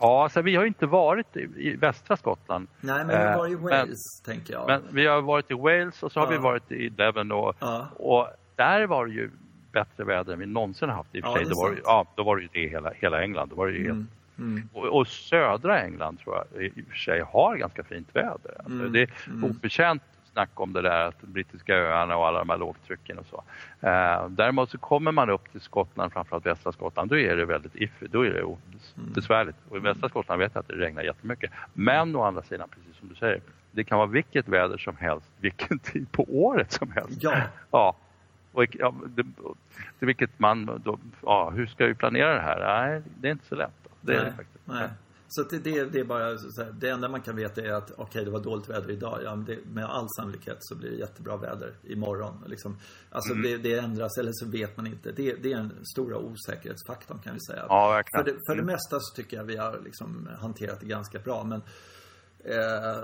[0.00, 2.68] Ja, alltså vi har inte varit i, västra Skottland.
[2.80, 3.88] Nej, men vi har varit i Wales,
[4.26, 4.66] men, tänker jag.
[4.66, 6.30] Men vi har varit i Wales och så har ja.
[6.30, 7.88] vi varit i Devon och, ja.
[7.96, 9.30] och där var det ju
[9.72, 11.44] bättre väder än vi någonsin haft i och för Ja, sig.
[11.44, 13.48] Då var, det- ja, då var det ju det hela, hela England.
[13.48, 14.06] Då var det Mm.
[14.38, 14.68] Mm.
[14.72, 18.54] och, och södra England tror jag i och för sig har ganska fint väder.
[18.58, 19.44] Alltså, Mm, Det är mm.
[19.50, 20.02] oförtjänt
[20.36, 23.42] snack om det där att de brittiska öarna och alla de här lågtrycken och så.
[23.88, 27.74] Eh, däremot så kommer man upp till Skottland, framförallt västra Skottland, då är det väldigt
[27.76, 28.56] iffy, då är det Mm.
[29.14, 29.56] besvärligt.
[29.68, 31.50] Och i västra Skottland vet jag att det regnar jättemycket.
[31.74, 35.26] Men å andra sidan, precis som du säger, det kan vara vilket väder som helst,
[35.40, 37.22] vilken tid på året som helst.
[37.22, 37.36] Ja.
[37.70, 37.96] Ja.
[38.52, 39.22] Och, ja, det,
[39.98, 42.86] det, vilket man då, ja, hur ska vi planera det här?
[42.88, 43.88] Nej, det är inte så lätt.
[44.00, 44.66] Det är det Nej, faktiskt.
[44.66, 44.88] nej.
[45.36, 47.92] Så det, det, det är bara så här, det enda man kan veta är att
[47.96, 49.20] okej, det var dåligt väder idag.
[49.24, 52.44] Ja, men det, med all sannolikhet så blir det jättebra väder imorgon.
[52.46, 52.76] Liksom.
[53.10, 53.42] Alltså Mm.
[53.42, 55.12] det, det ändras eller så vet man inte.
[55.12, 57.66] Det, det är den stora osäkerhetsfaktorn kan vi säga.
[57.68, 58.24] Ja, verkligen.
[58.24, 58.72] För det, för det Mm.
[58.72, 61.44] mesta så tycker jag vi har liksom hanterat det ganska bra.
[61.44, 61.62] Men
[62.44, 62.98] eh,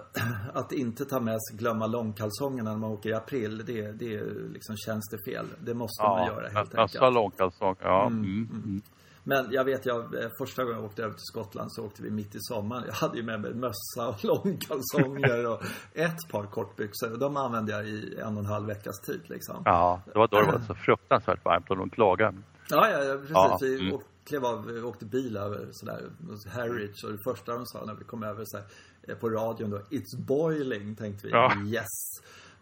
[0.54, 4.76] att inte ta med sig, glömma långkalsongerna när man åker i april, det, det liksom,
[4.76, 5.46] känns det fel.
[5.60, 7.14] Det måste man göra helt enkelt.
[7.14, 7.76] långkalsong.
[7.82, 8.06] Ja.
[8.06, 8.48] Mm.
[8.52, 8.82] Mm.
[9.24, 12.10] Men jag vet, jag, eh, första gången jag åkte över till Skottland så åkte vi
[12.10, 12.84] mitt i sommaren.
[12.86, 15.62] Jag hade ju med mig mössa och långkalsonger och
[15.94, 17.12] ett par kortbyxor.
[17.12, 19.62] Och de använde jag i en och en halv veckas tid liksom.
[19.64, 22.36] ja, det var då det var så fruktansvärt varmt och de klagade.
[22.70, 23.30] Ja, ja, precis.
[23.34, 23.94] Ja, Vi mm.
[23.94, 26.00] åkte, klev av, åkte bil över sådär,
[26.54, 28.66] Harwich och det första de sa när vi kom över så här,
[29.02, 31.32] eh, på radion då, It's boiling, tänkte vi.
[31.32, 31.52] Ja.
[31.66, 31.86] Yes.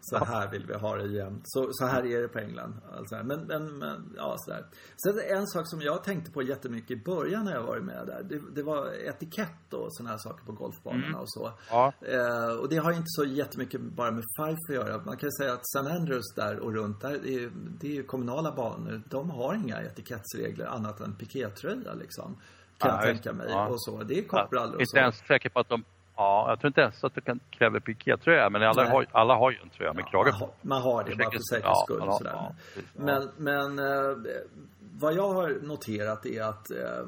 [0.01, 1.41] Så här vill vi ha det igen.
[1.43, 2.73] Så, så här är det på England.
[2.97, 4.65] Alltså, men, men, men, ja sådär.
[5.03, 8.23] Sen en sak som jag tänkte på jättemycket i början när jag var med där.
[8.23, 11.19] Det, det var etikett och sådana här saker på golfbanorna Mm.
[11.19, 11.51] och så.
[11.69, 11.93] Ja.
[12.01, 15.01] Eh, och det har inte så jättemycket bara med Fife att göra.
[15.05, 15.91] Man kan ju säga att St.
[15.95, 19.01] Andrews där och runt där, det är, det är ju kommunala banor.
[19.09, 22.37] De har inga etikettsregler annat än pikétröja liksom.
[22.77, 23.47] Kan Ja, jag tänka mig.
[23.49, 23.67] Ja.
[23.67, 24.03] Och så.
[24.03, 24.97] Det är kortbrallor och inte så.
[24.97, 25.83] ens säker på att de
[26.21, 28.91] Ja, jag tror inte ens att du kan kräva pikétröja, men alla Nej.
[28.91, 30.53] har, alla har ju en tröja med krage man, på.
[30.61, 32.01] man har det bara för säkerhets Ja, skull.
[32.05, 32.31] ja, sådär.
[32.33, 33.03] ja, precis, ja.
[33.03, 34.17] Men, men eh,
[34.99, 37.05] vad jag har noterat är att eh,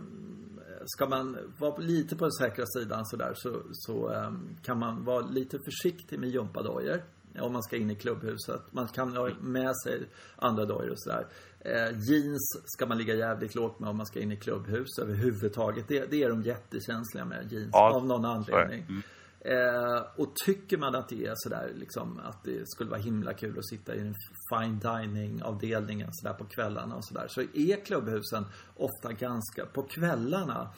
[0.85, 4.31] ska man vara lite på den säkra sidan sådär så, så eh,
[4.65, 7.01] kan man vara lite försiktig med gympadojor
[7.41, 8.61] om man ska in i klubbhuset.
[8.71, 11.25] Man kan ha med sig andra dojor och sådär.
[11.65, 15.87] Eh, jeans ska man ligga jävligt lågt med om man ska in i klubbhus överhuvudtaget.
[15.87, 18.85] Det, det är de jättekänsliga med jeans Ja, av någon anledning.
[18.89, 19.01] Mm.
[19.45, 23.57] Eh, och tycker man att det är sådär liksom att det skulle vara himla kul
[23.57, 24.15] att sitta i en
[24.49, 27.25] fine dining avdelningen sådär på kvällarna och sådär.
[27.29, 28.45] Så är klubbhusen
[28.75, 30.69] ofta ganska, på kvällarna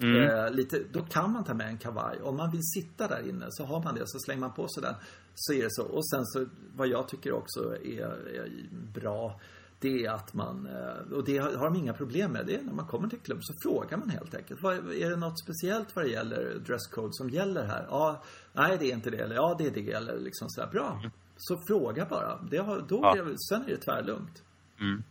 [0.00, 2.20] Eh, lite, då kan man ta med en kavaj.
[2.22, 4.02] Om man vill sitta där inne så har man det.
[4.06, 4.94] Så slänger man på sig den.
[5.34, 5.84] Så är det så.
[5.84, 6.46] Och sen så,
[6.76, 9.40] vad jag tycker också är, är bra.
[9.80, 12.46] Det är att man, eh, och det har de inga problem med.
[12.46, 14.64] Det är när man kommer till klubb så frågar man helt enkelt.
[14.64, 17.86] Är det något speciellt vad det gäller dresscode som gäller här?
[17.90, 19.16] Ja, nej det är inte det.
[19.18, 19.92] Eller ja, det är det.
[19.92, 20.68] Eller liksom sådär.
[20.72, 21.02] Bra.
[21.36, 22.42] Så fråga bara.
[22.50, 23.16] Det har, då Ja.
[23.16, 24.42] är sen är det tvärlugnt.
[24.80, 25.02] Mm.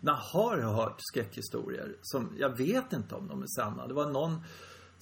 [0.00, 3.86] Men har jag hört skräckhistorier som, jag vet inte om de är sanna.
[3.86, 4.40] Det var någon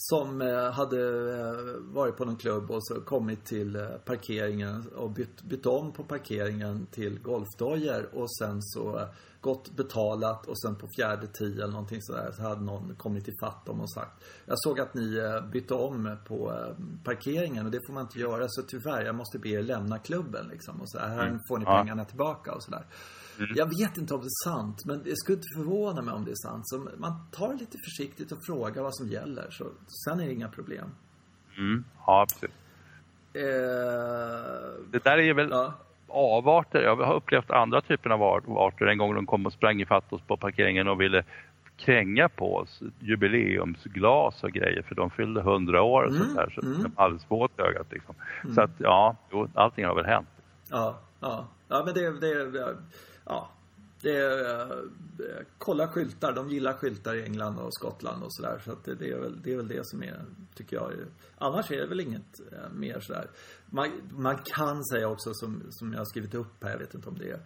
[0.03, 0.99] som eh, hade
[1.41, 5.93] eh, varit på någon klubb och så kommit till eh, parkeringen och bytt, bytt om
[5.93, 9.01] på parkeringen till golfdojor och sen så
[9.41, 13.67] gått betalat och sen på fjärde tio eller någonting sådär så hade någon kommit ifatt
[13.67, 15.17] dem och sagt Jag såg att ni
[15.53, 16.53] bytte om på
[17.05, 20.49] parkeringen och det får man inte göra så tyvärr jag måste be er lämna klubben
[20.51, 20.81] liksom.
[20.81, 22.53] Och så här, här får ni pengarna tillbaka.
[22.53, 22.87] Och sådär.
[23.55, 26.31] Jag vet inte om det är sant, men det skulle inte förvåna mig om det
[26.31, 26.63] är sant.
[26.69, 29.47] Så man tar det lite försiktigt och frågar vad som gäller.
[29.51, 29.65] Så
[30.05, 30.89] sen är det inga problem.
[31.59, 31.85] Mm.
[32.07, 32.57] Ja, precis.
[33.33, 33.43] Eh,
[34.91, 35.75] Det där är väl ja.
[36.09, 36.83] avarter.
[36.83, 38.87] Jag har upplevt andra typer av avarter.
[38.87, 41.25] En gång de kom och sprang ifatt oss på parkeringen och ville
[41.77, 46.51] kränga på oss jubileumsglas och grejer för de fyllde 100 år och Mm, sånt där.
[46.55, 46.83] Så mm.
[46.83, 48.15] de alldeles våt ögat liksom.
[48.55, 50.29] Så att ja, jo, allting har väl hänt.
[50.71, 51.47] Ja, ja.
[51.69, 52.77] Ja, men det, det,
[53.31, 53.51] ja.
[54.03, 54.87] Det är,
[55.59, 56.33] kolla skyltar.
[56.33, 58.63] De gillar skyltar i England och Skottland och sådär.
[58.65, 60.93] Så att det, är väl, det är väl det som är, tycker jag.
[61.39, 63.31] Annars är det väl inget eh, mer sådär.
[63.67, 67.09] Man, man kan säga också som, som jag har skrivit upp här, jag vet inte
[67.09, 67.41] om det är.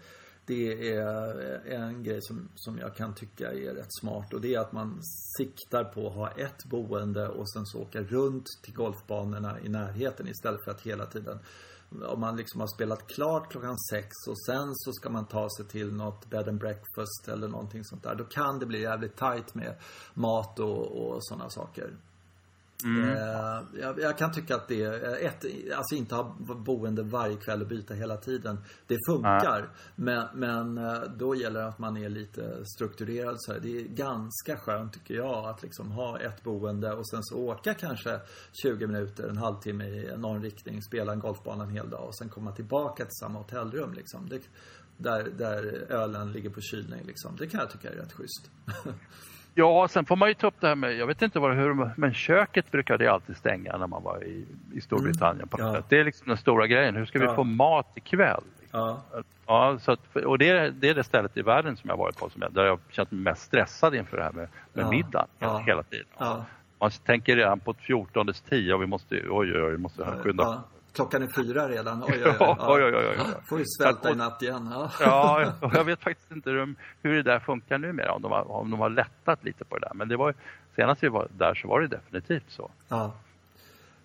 [0.46, 4.54] Det är eh, en grej som, som jag kan tycka är rätt smart och det
[4.54, 5.00] är att man
[5.38, 10.28] siktar på att ha ett boende och sen så åka runt till golfbanorna i närheten
[10.28, 11.38] istället för att hela tiden
[12.02, 15.66] om man liksom har spelat klart klockan sex och sen så ska man ta sig
[15.66, 18.14] till något bed and breakfast eller någonting sånt där.
[18.14, 19.74] Då kan det bli jävligt tight med
[20.14, 21.96] mat och, och sådana saker.
[22.84, 25.44] Eh, jag, jag kan tycka att det är ett,
[25.76, 28.58] alltså inte ha boende varje kväll och byta hela tiden.
[28.86, 29.68] Det funkar.
[29.96, 33.60] Men, men eh, då gäller det att man är lite strukturerad så här.
[33.60, 37.74] Det är ganska skönt tycker jag att liksom ha ett boende och sen så åka
[37.74, 38.20] kanske
[38.62, 42.28] 20 minuter, en halvtimme i någon riktning, spela en golfbana en hel dag och sen
[42.28, 44.28] komma tillbaka till samma hotellrum liksom.
[44.28, 44.40] Det,
[44.96, 47.36] Där, där ölen ligger på kylning liksom.
[47.36, 48.50] Det kan jag tycka är rätt schysst.
[49.54, 51.90] Ja, sen får man ju ta upp det här med, jag vet inte vad, hur,
[51.96, 55.48] men köket brukade jag alltid stänga när man var i, i Storbritannien.
[55.48, 55.74] På Ja.
[55.74, 55.84] sätt.
[55.88, 57.34] Det är liksom den stora grejen, hur ska vi Ja.
[57.34, 58.42] få mat ikväll?
[58.70, 59.02] Ja,
[59.46, 62.16] Ja, så att, och det är, det är det stället i världen som jag varit
[62.18, 64.90] på som jag, där jag känt mig mest stressad inför det här med, med Ja.
[64.90, 65.58] middagen Ja.
[65.66, 66.06] hela tiden.
[66.18, 66.44] ja.
[66.80, 70.62] Man tänker redan på 14 10 och vi måste, oj oj oj, vi måste skynda.
[70.94, 72.02] Klockan är fyra redan.
[72.02, 72.36] Oj, oj, oj.
[72.40, 73.26] Ja, oj, oj, oj, oj.
[73.48, 74.68] Får vi svälta i natt igen.
[74.72, 74.90] Ja.
[75.00, 76.50] Ja, jag vet faktiskt inte
[77.02, 79.86] hur det där funkar numera, om de, har, om de har lättat lite på det
[79.86, 79.94] där.
[79.94, 80.34] Men det var,
[80.76, 82.70] senast vi var där så var det definitivt så.
[82.88, 83.12] Ja.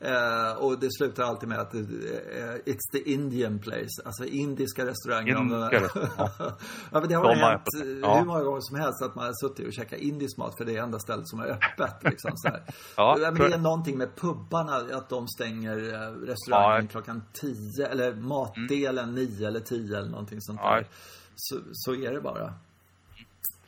[0.02, 4.02] Eh, och det slutar alltid med att eh, it's the Indian place.
[4.06, 5.38] Alltså indiska restauranger.
[5.38, 6.30] Indiska restauranger.
[6.92, 8.18] ja, men det har De hänt eh, Ja.
[8.20, 10.76] hur många gånger som helst att man har suttit och käkat indisk mat för det
[10.78, 12.04] är enda stället som är öppet.
[12.04, 12.50] Liksom, så.
[12.98, 16.76] Ja, men för- det är någonting med pubbarna, att de stänger eh, restaurangen Ja.
[16.76, 16.88] Mm.
[16.88, 20.76] klockan 10 eller matdelen 9 eller 10 eller någonting sånt Ja.
[20.76, 20.88] där.
[21.36, 22.54] Så, så är det bara.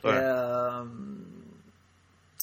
[0.02, 0.68] Så är det.
[0.68, 1.24] Ehm,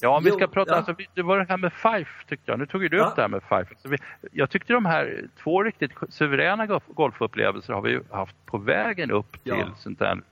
[0.02, 0.76] Ja, om vi Jo, ska prata, ja.
[0.76, 2.58] alltså, det var det här med Fife tyckte jag.
[2.58, 3.04] Nu tog ju du Ja.
[3.04, 3.74] upp det här med Fife.
[3.88, 3.98] Vi,
[4.32, 9.10] jag tyckte de här två riktigt suveräna golf, golfupplevelser har vi ju haft på vägen
[9.10, 9.54] upp Ja.
[9.54, 10.04] till St.
[10.04, 10.26] Andrews.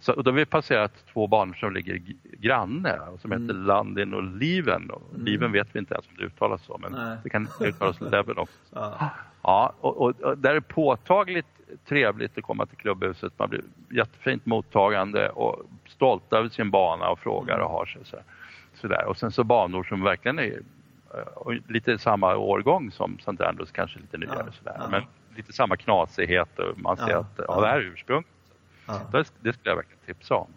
[0.00, 2.02] Så, och då har vi passerat två banor som ligger
[2.38, 3.42] granne, som Mm.
[3.42, 4.90] heter Landin och Leven.
[4.90, 7.16] Och Leven vet vi inte ens om det uttalas så, men Nej.
[7.24, 8.56] det kan uttalas Leven också.
[8.74, 9.10] ja.
[9.42, 11.46] Ja, och, och, och där är det påtagligt
[11.88, 13.32] trevligt att komma till klubbhuset.
[13.38, 18.04] Man blir jättefint mottagande och stolt över sin bana och frågar och har sig.
[18.04, 18.16] Så,
[18.80, 19.04] sådär.
[19.04, 20.60] Och sen så banor som verkligen är
[21.14, 23.44] eh, lite samma årgång som St.
[23.44, 24.42] Andrews, kanske lite nyare.
[24.46, 24.76] Ja, sådär.
[24.78, 24.88] ja.
[24.90, 25.02] Men
[25.36, 28.24] lite samma knasighet och man ser Ja, att ja, det här är ursprung.
[29.12, 30.48] Det, det skulle jag verkligen tipsa om.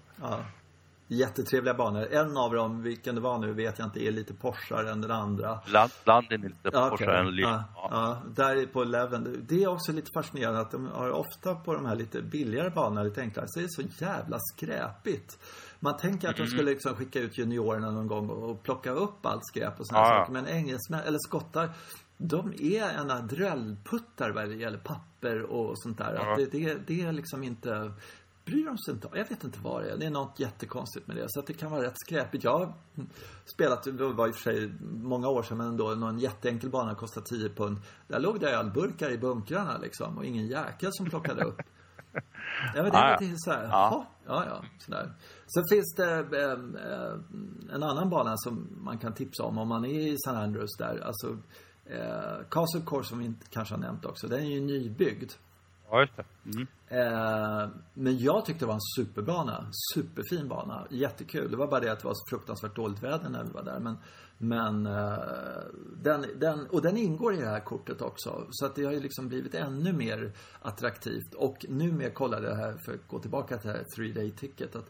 [1.12, 1.18] Ja.
[1.18, 2.08] Jättetrevliga banor.
[2.12, 5.12] En av dem, vilken det var nu vet jag inte, är lite Porschare än den
[5.12, 5.60] andra.
[5.66, 7.20] Land, Landin är lite Ja, Porsche okej.
[7.20, 7.48] än Lille.
[7.50, 9.46] ja, ja, där på Eleven.
[9.50, 13.04] Det är också lite fascinerande att de har ofta på de här lite billigare banorna,
[13.04, 15.40] lite enklare, så är det så jävla skräpigt.
[15.80, 16.52] Man tänker att de Mm.
[16.52, 20.14] skulle liksom skicka ut juniorerna någon gång och plocka upp allt skräp och såna Ja,
[20.14, 20.20] ja.
[20.20, 20.34] saker.
[20.34, 21.70] Men engelsmän, eller skottar,
[22.18, 26.14] de är ena drällputtar vad det gäller papper och sånt där.
[26.16, 26.36] Ja.
[26.38, 27.92] Det, det, det är liksom inte
[28.46, 29.10] bryr de sig inte.
[29.14, 29.98] Jag vet inte vad det är.
[29.98, 31.26] Det är något jättekonstigt med det.
[31.28, 32.44] Så att det kan vara rätt skräpigt.
[32.44, 32.74] Jag har
[33.46, 36.96] spelat, det var i och för sig många år sedan, men ändå någon jätteenkel bana
[36.96, 37.78] kostade 10 pund.
[38.08, 41.62] Där låg det ölburkar i bunkrarna liksom och ingen jäkel som plockade upp.
[42.76, 43.18] Ja, men det är ja.
[43.22, 44.06] lite så här, Ja.
[44.26, 44.46] ja.
[44.48, 45.14] ja, sådär.
[45.54, 47.14] Sen finns det eh, eh,
[47.74, 50.30] en annan bana som man kan tipsa om om man är i St.
[50.30, 51.00] Andrews där.
[51.00, 51.38] Alltså,
[51.86, 54.28] eh, Castle Course som vi inte kanske har nämnt också.
[54.28, 55.32] Den är ju nybyggd.
[55.92, 56.24] Ja, just det.
[56.46, 56.68] Mm.
[56.88, 59.66] Eh, men jag tyckte det var en superbana.
[59.94, 60.88] Superfin bana.
[60.90, 61.52] Jättekul.
[61.52, 63.80] Det var bara det att det var så fruktansvärt dåligt väder när vi var där.
[63.80, 63.98] Men,
[64.38, 65.18] men eh,
[66.04, 68.48] den, den, och den ingår i det här kortet också.
[68.50, 71.34] Så att det har ju liksom blivit ännu mer attraktivt.
[71.34, 74.32] Och numera kollade jag det här, för att gå tillbaka till det här three day
[74.32, 74.76] ticket.
[74.76, 74.90] Att,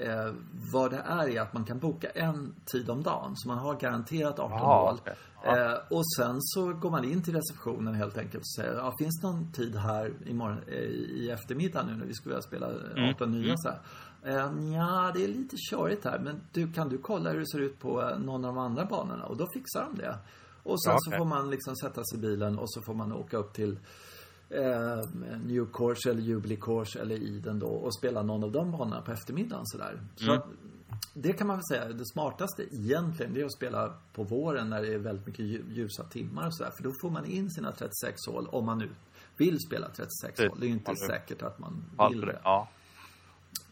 [0.00, 0.32] eh,
[0.72, 3.32] vad det är är att man kan boka en tid om dagen.
[3.36, 4.98] Så man har garanterat 18 Jaha, hål.
[5.02, 5.14] okej.
[5.44, 5.56] Ja.
[5.72, 9.20] Eh, och sen så går man in till receptionen helt enkelt och säger, ja, finns
[9.20, 10.74] det någon tid här imorgon, eh,
[11.20, 13.80] i eftermiddag nu när vi skulle vilja spela eh, 18 nya så här.
[14.24, 17.60] Eh, ja, det är lite körigt här, men du, kan du kolla hur det ser
[17.60, 19.24] ut på eh, någon av de andra banorna?
[19.26, 20.18] Och då fixar de det.
[20.62, 21.18] Och sen Ja, så okej.
[21.18, 23.78] får man liksom sätta sig i bilen och så får man åka upp till
[24.50, 25.00] eh,
[25.46, 29.12] New Course eller Jubilee Course eller Eden då och spela någon av de banorna på
[29.12, 30.00] eftermiddagen sådär.
[30.16, 30.42] Så Mm.
[31.14, 34.82] det kan man väl säga, det smartaste egentligen det är att spela på våren när
[34.82, 36.70] det är väldigt mycket lju- ljusa timmar och sådär.
[36.76, 38.88] För då får man in sina 36 hål om man nu
[39.36, 40.60] vill spela 36 Det- hål.
[40.60, 42.40] Det är ju inte ja, säkert att man vill det.
[42.44, 42.68] Ja.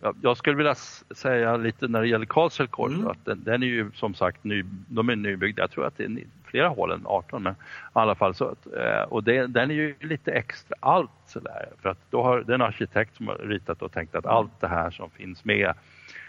[0.01, 0.75] Ja, Jag skulle vilja
[1.11, 3.07] säga lite när det gäller Court Mm.
[3.07, 5.63] att den, den är ju som sagt ny, de är nybyggda.
[5.63, 7.57] Jag tror att det är flera hål än 18 men i
[7.93, 11.89] alla fall så att, eh, och det, den är ju lite extra allt sådär för
[11.89, 14.69] att då har det är en arkitekt som har ritat och tänkt att allt det
[14.69, 15.73] här som finns med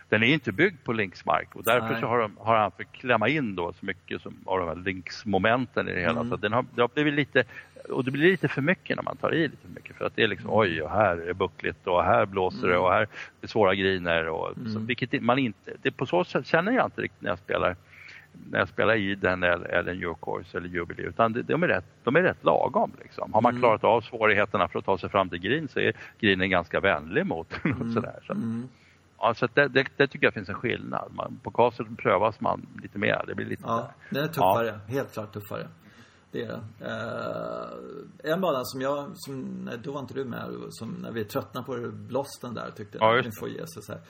[0.10, 3.28] den är inte byggd på linksmark och därför så har, de, har han fått klämma
[3.28, 6.20] in då så mycket som, av de här linksmomenten i det hela.
[6.20, 6.30] Mm.
[6.30, 7.44] Så den har, det har blivit lite,
[7.90, 10.16] och det blir lite för mycket när man tar i lite för mycket för att
[10.16, 13.08] det är liksom oj och här är buckligt och här blåser det och här är
[13.42, 14.86] det svåra griner och så, Mm.
[14.86, 17.76] vilket man inte, det på så sätt känner jag inte riktigt när jag spelar
[18.52, 22.16] när jag spelar i den eller, New Course eller Jubilee utan de, är rätt, de
[22.16, 22.92] är rätt lagom.
[23.04, 23.34] Liksom.
[23.34, 23.62] Har man Mm.
[23.62, 27.26] klarat av svårigheterna för att ta sig fram till green så är grinen ganska vänlig
[27.26, 27.94] mot mm.
[27.94, 28.20] sådär.
[28.28, 28.34] Så.
[29.20, 29.28] Mm.
[29.30, 31.12] Ja, så det, det, det tycker jag finns en skillnad.
[31.14, 33.24] Man, på Castle prövas man lite mer.
[33.28, 34.80] Det blir lite Ja, den är tuffare.
[34.88, 35.68] Helt klart tuffare.
[36.32, 36.86] Det är det.
[36.86, 41.26] Eh, en bana som jag, som, nej, då var inte du med, som när vi
[41.26, 43.32] tröttnade på Blåsten där tyckte Ja, det.
[43.40, 44.02] får så här.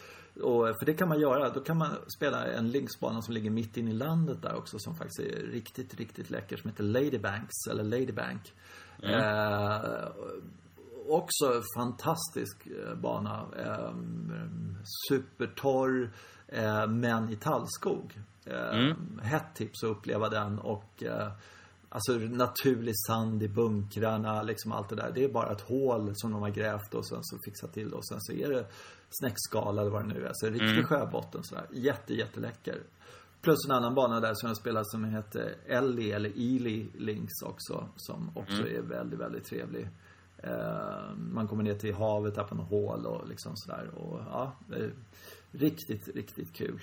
[0.44, 1.50] Och, för det kan man göra.
[1.50, 4.96] Då kan man spela en linksbana som ligger mitt inne i landet där också som
[4.96, 8.54] faktiskt är riktigt, riktigt läcker som heter Ladybanks eller Ladybank.
[9.04, 10.08] Eh,
[11.10, 13.46] också fantastisk eh, bana.
[13.58, 13.96] Eh,
[15.10, 16.12] supertorr,
[16.48, 18.22] eh, men i tallskog.
[18.46, 19.20] Eh, mm.
[19.24, 21.32] Hett tips att uppleva den och eh,
[21.90, 25.12] Alltså naturlig sand i bunkrarna, liksom allt det där.
[25.16, 28.08] Det är bara ett hål som de har grävt och sen så fixat till och
[28.08, 28.68] sen så är det
[29.10, 30.32] snäckskala eller vad det nu är.
[30.34, 30.86] Så riktig mm.
[30.86, 31.66] sjöbotten sådär.
[31.72, 32.84] Jätte, jätteläcker.
[33.42, 37.88] Plus en annan bana där som jag spelar som heter Ellie eller Ely Links också.
[37.96, 38.76] Som också mm.
[38.76, 39.90] är väldigt, väldigt trevlig.
[40.44, 43.90] Eh, man kommer ner till havet där på något hål och liksom sådär.
[43.96, 44.92] Och ja, det är
[45.52, 46.80] riktigt, riktigt kul.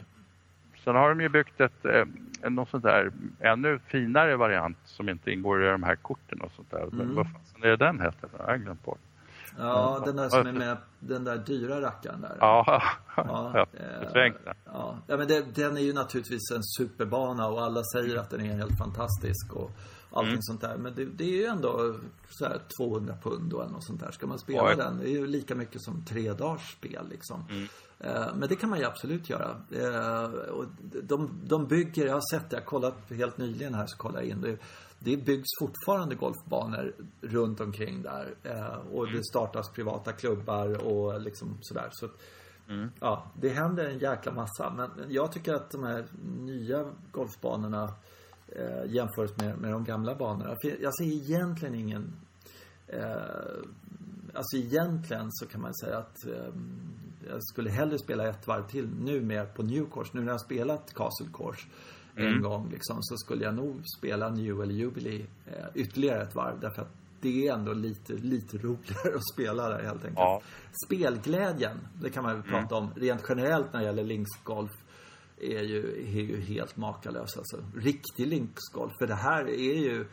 [0.85, 5.31] Sen har de ju byggt ett, eh, något sånt där ännu finare variant som inte
[5.31, 6.83] ingår i de här korten och sånt där.
[6.83, 6.97] Mm.
[6.97, 8.29] Men vad fan är det den heter?
[8.39, 8.99] Jag har glömt bort.
[9.59, 12.37] Ja, den där som är med, den där dyra rackaren där.
[12.41, 12.83] Ja,
[13.17, 13.67] ja,
[14.15, 14.33] äh,
[14.65, 14.99] ja.
[15.07, 18.57] ja men det, den är ju naturligtvis en superbana och alla säger att den är
[18.57, 19.71] helt fantastisk och
[20.15, 20.43] allting mm.
[20.43, 20.77] sånt där.
[20.77, 21.97] Men det, det, är ju ändå
[22.31, 24.11] så här 200 pund och något sånt där.
[24.11, 24.77] Ska man spela Oj.
[24.77, 27.45] den, det är ju lika mycket som tre dagars spel liksom.
[27.51, 27.69] Mm.
[27.99, 29.57] Eh, men det kan man ju absolut göra.
[29.71, 30.65] Eh, och
[31.03, 34.25] de, de bygger, jag har sett det, jag har kollat helt nyligen här så kollade
[34.25, 34.59] jag in det.
[34.99, 38.35] Det byggs fortfarande golfbanor runt omkring där.
[38.43, 39.23] Eh, och det mm.
[39.23, 41.89] startas privata klubbar och liksom sådär.
[41.93, 42.09] Så,
[42.69, 42.91] mm.
[43.01, 44.71] ja, det händer en jäkla massa.
[44.71, 46.05] Men jag tycker att de här
[46.39, 47.95] nya golfbanorna
[48.55, 50.57] eh, jämfört med, med de gamla banorna.
[50.63, 52.13] För jag ser egentligen ingen
[52.87, 53.01] eh,
[54.35, 56.55] Alltså egentligen så kan man säga att eh,
[57.29, 60.11] jag skulle hellre spela ett varv till nu mer på New Course.
[60.15, 61.67] Nu när jag har spelat Castle Course
[62.15, 62.43] en mm.
[62.43, 66.61] gång liksom, så skulle jag nog spela New eller Jubilee eh, ytterligare ett varv.
[66.61, 70.19] Därför att det är ändå lite, lite roligare att spela där helt enkelt.
[70.19, 70.43] Ja.
[70.87, 72.51] Spelglädjen, det kan man ju mm.
[72.51, 74.84] prata om rent generellt när det gäller linksgolf
[75.45, 77.57] är ju, är ju helt makalös alltså.
[77.77, 78.93] Riktig linksgolf.
[78.99, 80.07] För det här är ju,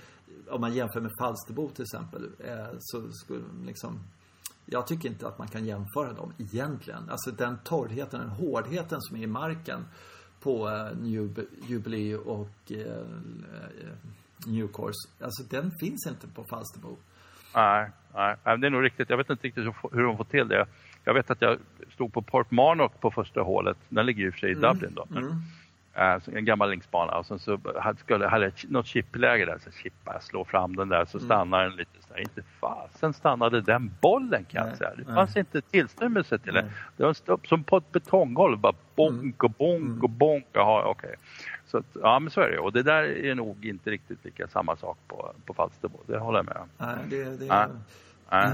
[0.50, 4.00] om man jämför med Falsterbo till exempel, eh, så skulle liksom
[4.66, 7.10] jag tycker inte att man kan jämföra dem egentligen.
[7.10, 9.86] Alltså den torrheten, den hårdheten som är i marken
[10.40, 12.86] på eh, uh, New Jubilee och uh,
[14.48, 15.10] New Course.
[15.24, 16.98] Alltså den finns inte på Falsterbo.
[17.56, 19.10] Nej, nej, det är nog riktigt.
[19.10, 20.66] Jag vet inte riktigt hur de får till det.
[21.04, 21.58] Jag vet att jag
[21.94, 23.78] stod på Port Marnock på första hålet.
[23.90, 25.06] Den ligger ju i och för sig i mm, Dublin då.
[25.10, 26.16] Men, mm.
[26.16, 29.58] äh, en gammal linksbana och sen så hade, hade jag något chippläge där.
[29.64, 31.26] Så chippa, slå fram den där så mm.
[31.26, 34.92] stannar den lite så Inte fasen stannade den bollen kan jag säga.
[34.96, 36.72] Det fanns inte tillstymmelse till det.
[36.98, 38.58] Var stopp, som på ett betonggolv.
[38.60, 40.46] Bara bonk och bonk och bonk.
[40.54, 41.08] Jaha, okej.
[41.08, 41.16] Okay.
[41.68, 44.48] Så att, ja men så är det och det där är nog inte riktigt lika
[44.48, 46.00] samma sak på, på Falsterbo.
[46.08, 46.68] Det håller jag med om.
[46.78, 47.68] Nej, det, det, nej.
[48.32, 48.52] nej.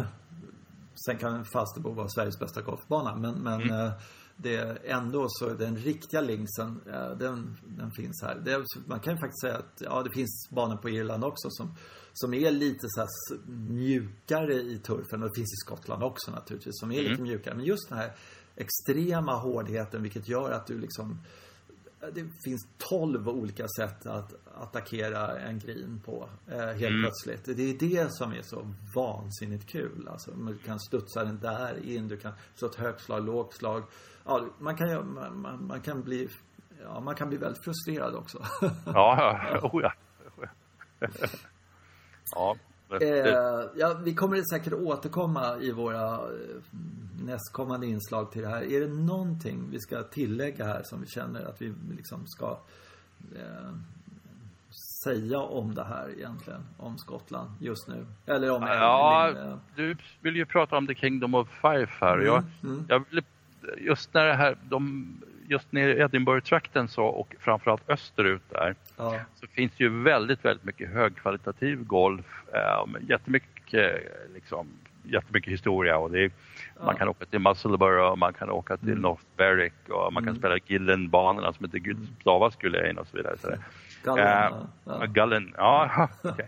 [1.06, 3.86] Sen kan Falsterbo vara Sveriges bästa golfbana men, men mm.
[3.86, 3.92] Eh,
[4.40, 6.82] det ändå så den riktiga linksen,
[7.20, 8.36] den, den finns här.
[8.36, 11.76] Det, man kan ju faktiskt säga att ja, det finns banor på Irland också som,
[12.14, 13.08] som är lite så
[13.48, 17.12] mjukare i turfen och det finns i Skottland också naturligtvis som är mm.
[17.12, 17.56] lite mjukare.
[17.56, 18.12] Men just den här
[18.56, 21.22] extrema hårdheten vilket gör att du liksom
[22.00, 27.02] det finns 12 olika sätt att attackera en green på eh, helt mm.
[27.02, 27.58] plötsligt.
[27.58, 30.08] Det är det som är så vansinnigt kul.
[30.12, 33.84] Alltså, du kan studsa den där in, du kan slå ett högt slag, lågt slag.
[34.26, 36.30] Ja, man kan, man, man kan bli
[36.84, 38.44] Ja, man kan bli väldigt frustrerad också.
[38.62, 38.70] ja,
[39.52, 39.60] ja.
[39.64, 39.94] Oh, ja.
[42.36, 42.56] ja.
[42.92, 46.20] Eh, ja, vi kommer säkert återkomma i våra eh,
[47.26, 48.64] nästkommande inslag till det här.
[48.64, 52.60] Är det någonting vi ska tillägga här som vi känner att vi liksom ska
[53.36, 53.74] eh,
[55.04, 56.62] säga om det här egentligen?
[56.78, 58.06] Om Skottland just nu?
[58.26, 58.62] Eller om...
[58.62, 59.58] Ja, min, eh...
[59.76, 62.14] du vill ju prata om The Kingdom of Fife här.
[62.14, 62.86] Mm, jag, mm.
[62.90, 63.24] jag vill,
[63.78, 65.08] just när det här, de
[65.48, 69.20] just nere i Edinburgh-trakten så och framförallt österut där ja.
[69.36, 72.44] så finns det ju väldigt, väldigt mycket högkvalitativ golf.
[72.54, 74.02] Eh, jättemycket,
[74.34, 74.68] liksom,
[75.04, 76.32] jättemycket historia och är,
[76.76, 76.86] ja.
[76.86, 79.02] man kan åka till Musselburgh och man kan åka till mm.
[79.02, 80.40] North Berwick och man kan mm.
[80.40, 83.38] spela Gillen-banorna som heter Gud stavas Gullane och så vidare.
[83.38, 83.48] Så
[84.04, 84.52] Gullen, äh,
[84.86, 85.06] ja.
[85.06, 86.10] Gullen, ja.
[86.24, 86.46] okay.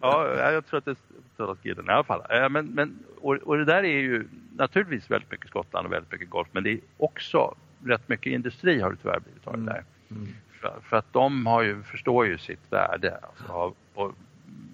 [0.00, 0.96] ja, jag tror att det
[1.36, 2.22] talas Gillen i alla fall.
[2.30, 6.12] Äh, men, men, och, och det där är ju naturligtvis väldigt mycket Skottland och väldigt
[6.12, 7.54] mycket golf men det är också
[7.84, 9.84] rätt mycket industri har det tyvärr blivit av det där.
[10.10, 10.22] Mm.
[10.22, 10.34] mm.
[10.60, 14.12] För, för, att de har ju, förstår ju sitt värde alltså, och, och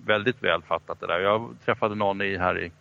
[0.07, 1.21] väldigt väl fattat det där.
[1.21, 2.73] Jag träffade någon i, här i,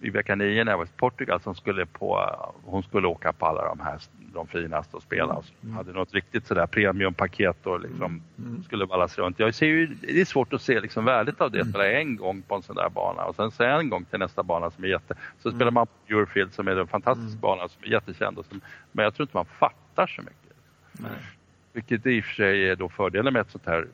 [0.00, 3.46] i vecka nio när jag var i Portugal som skulle på, hon skulle åka på
[3.46, 3.98] alla de här
[4.34, 5.32] de finaste och spela.
[5.32, 5.44] Mm.
[5.62, 5.76] mm.
[5.76, 8.50] Hade något riktigt sådär premiumpaket och liksom mm.
[8.50, 8.62] mm.
[8.62, 9.38] skulle vallas runt.
[9.38, 11.60] Jag ser ju, det är svårt att se liksom värdet av det.
[11.60, 11.72] Mm.
[11.72, 14.42] Spela en gång på en sån där bana och sen så en gång till nästa
[14.42, 15.14] bana som är jätte...
[15.42, 18.38] Så spelar man på Eurofield som är en fantastisk bana som är jättekänd.
[18.38, 18.60] Och som,
[18.92, 20.56] men jag tror inte man fattar så mycket.
[20.92, 21.10] Nej.
[21.72, 23.86] Vilket i och för sig är då fördelen med ett sånt här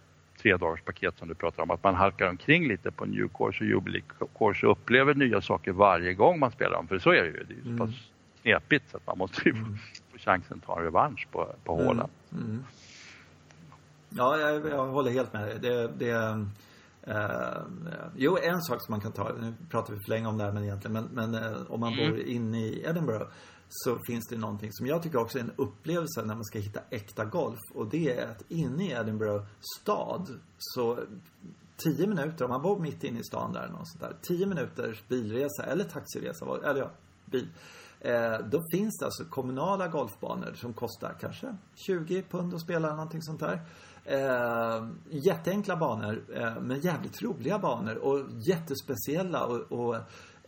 [0.42, 3.64] tre dagars paket som du pratar om, att man halkar omkring lite på New Course
[3.64, 4.02] och Jubilee
[4.38, 6.88] Course och upplever nya saker varje gång man spelar dem.
[6.88, 7.44] För så är det ju.
[7.44, 8.10] Det är ju så pass
[8.42, 9.76] knepigt så att man måste ju mm.
[10.12, 12.08] få chansen att ta en revansch på, på hålen.
[12.32, 12.44] Mm.
[12.44, 12.64] Mm.
[14.10, 15.58] Ja, jag, jag, håller helt med dig.
[15.60, 16.46] Det, det,
[17.08, 17.62] Uh,
[18.16, 20.52] jo, en sak som man kan ta, nu pratar vi för länge om det här
[20.52, 22.10] men egentligen, men, men uh, om man mm.
[22.10, 23.26] bor inne i Edinburgh
[23.72, 26.80] så finns det någonting som jag tycker också är en upplevelse när man ska hitta
[26.90, 29.44] äkta golf och det är att inne i Edinburgh
[29.80, 30.98] stad så
[31.76, 35.08] 10 minuter, om man bor mitt inne i stan där något sånt där, 10 minuters
[35.08, 36.90] bilresa eller taxiresa, eller ja,
[37.24, 37.48] bil.
[38.00, 43.22] Eh, då finns det alltså kommunala golfbanor som kostar kanske 20 pund att spela någonting
[43.22, 43.60] sånt där.
[44.04, 49.96] Eh, jätteenkla banor, eh, men jävligt roliga banor och jättespeciella och, och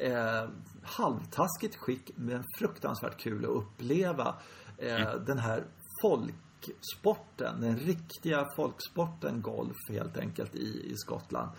[0.03, 0.49] eh,
[0.83, 4.35] halvtaskigt skick men fruktansvärt kul att uppleva
[4.79, 5.25] eh, mm.
[5.25, 5.65] den här
[6.03, 11.51] folksporten, den riktiga folksporten golf helt enkelt i, i Skottland.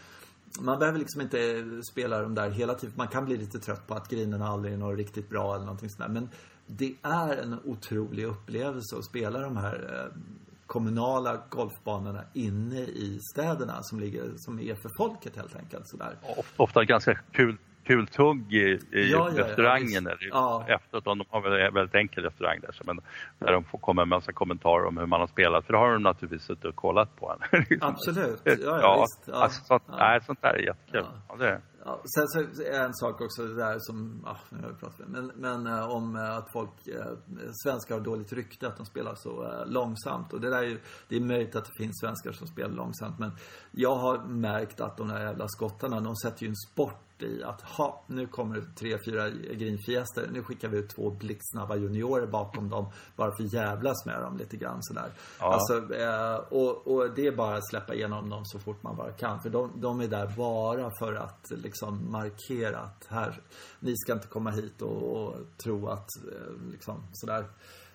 [0.62, 2.96] Man behöver liksom inte spela de där hela tiden.
[2.98, 5.90] Man kan bli lite trött på att grinerna aldrig är något riktigt bra eller någonting
[5.90, 6.10] sådär.
[6.10, 6.30] Men
[6.68, 10.22] det är en otrolig upplevelse att spela de här eh,
[10.66, 15.90] kommunala golfbanorna inne i städerna som ligger, som är för folket helt enkelt.
[15.90, 16.18] Sådär.
[16.58, 20.06] Ofta ganska kul kul tugg i, i ja, restaurangen.
[20.06, 22.76] Ja, ja, Efteråt, de har väl en väldigt enkel restaurang där.
[22.86, 23.00] Men
[23.40, 25.66] där de får komma med en massa kommentarer om hur man har spelat.
[25.66, 27.66] För det har de naturligtvis suttit och kollat på en.
[27.82, 28.42] Absolut.
[28.44, 29.30] Ja, ja, ja, visst.
[29.30, 29.84] Alltså, sånt.
[29.88, 31.06] Nej, sånt där är jättekul.
[31.40, 31.62] Är.
[31.86, 35.32] Sen så är en sak också det där som, ja, nu har vi pratat men,
[35.36, 37.18] men äh, om äh, att folk, äh,
[37.64, 40.34] svenskar har dåligt rykte att de spelar så långsamt.
[40.34, 40.80] Och det där är ju,
[41.10, 43.32] det är möjligt att det finns svenskar som spelar långsamt men
[43.72, 47.62] jag har märkt att de där jävla skottarna, de sätter ju en sport i att
[47.62, 50.30] ha, nu kommer tre, fyra grinfiester.
[50.32, 54.38] Nu skickar vi ut två blixtsnabba juniorer bakom dem bara för att jävlas med dem
[54.38, 55.12] lite grann sådär.
[55.40, 55.54] Ja.
[55.54, 59.12] Alltså, eh, och, och, det är bara att släppa igenom dem så fort man bara
[59.12, 59.42] kan.
[59.42, 63.42] För de, de är där bara för att liksom markera att här,
[63.80, 67.46] ni ska inte komma hit och, och tro att eh, liksom sådär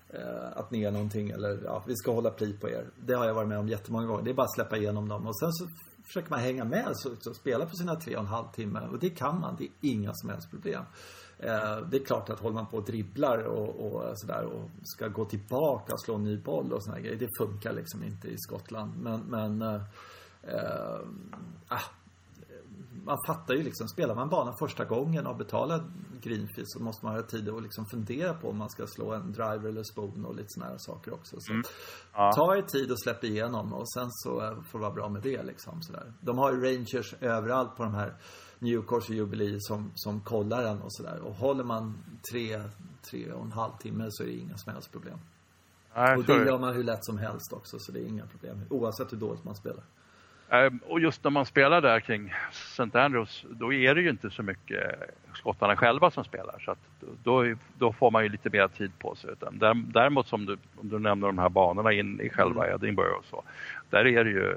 [0.09, 2.91] eh, att ni är någonting eller ja, vi ska hålla pli på er.
[2.97, 4.25] Det har jag varit med om jättemånga gånger.
[4.25, 5.67] Det är bara att släppa igenom dem och sen så
[6.09, 8.81] försöker man hänga med så, så spela på sina tre och en halv timme.
[8.81, 9.57] Och det kan man.
[9.59, 10.85] Det är inga som helst problem.
[11.39, 15.09] Eh, det är klart att håller man på och dribblar och, och sådär och ska
[15.09, 17.19] gå tillbaka och slå en ny boll och sådana grejer.
[17.19, 18.93] Det funkar liksom inte i Skottland.
[18.97, 19.83] Men, men eh,
[20.43, 21.01] eh,
[21.69, 21.83] ah,
[23.09, 25.85] man fattar ju liksom, spelar man banan första gången och betalar
[26.21, 29.33] greenfee så måste man ha tid att liksom fundera på om man ska slå en
[29.33, 31.37] driver eller spoon och lite sådana här saker också.
[31.41, 31.65] Så mm.
[32.13, 32.33] ja.
[32.33, 35.43] ta er tid och släpp igenom och sen så får det vara bra med det
[35.43, 36.13] liksom sådär.
[36.21, 38.15] De har ju rangers överallt på de här
[38.59, 41.21] New Course och Jubilee som, som kollar en och sådär.
[41.21, 41.99] Och håller man
[42.33, 42.63] tre,
[43.11, 45.19] tre och en halv timme så är det inga som helst problem.
[45.95, 48.61] Nej, och det gör man hur lätt som helst också så det är inga problem.
[48.71, 49.85] Oavsett hur dåligt man spelar.
[50.51, 52.99] Ehm, och just när man spelar där kring St.
[52.99, 54.95] Andrews, då är det ju inte så mycket
[55.35, 56.59] skottarna själva som spelar.
[56.65, 56.77] Så
[57.23, 59.31] då, då får man ju lite mer tid på sig.
[59.93, 62.75] Däremot som du, om du nämner de här banorna in i själva mm.
[62.75, 63.43] Edinburgh och så.
[63.91, 64.57] Där är det ju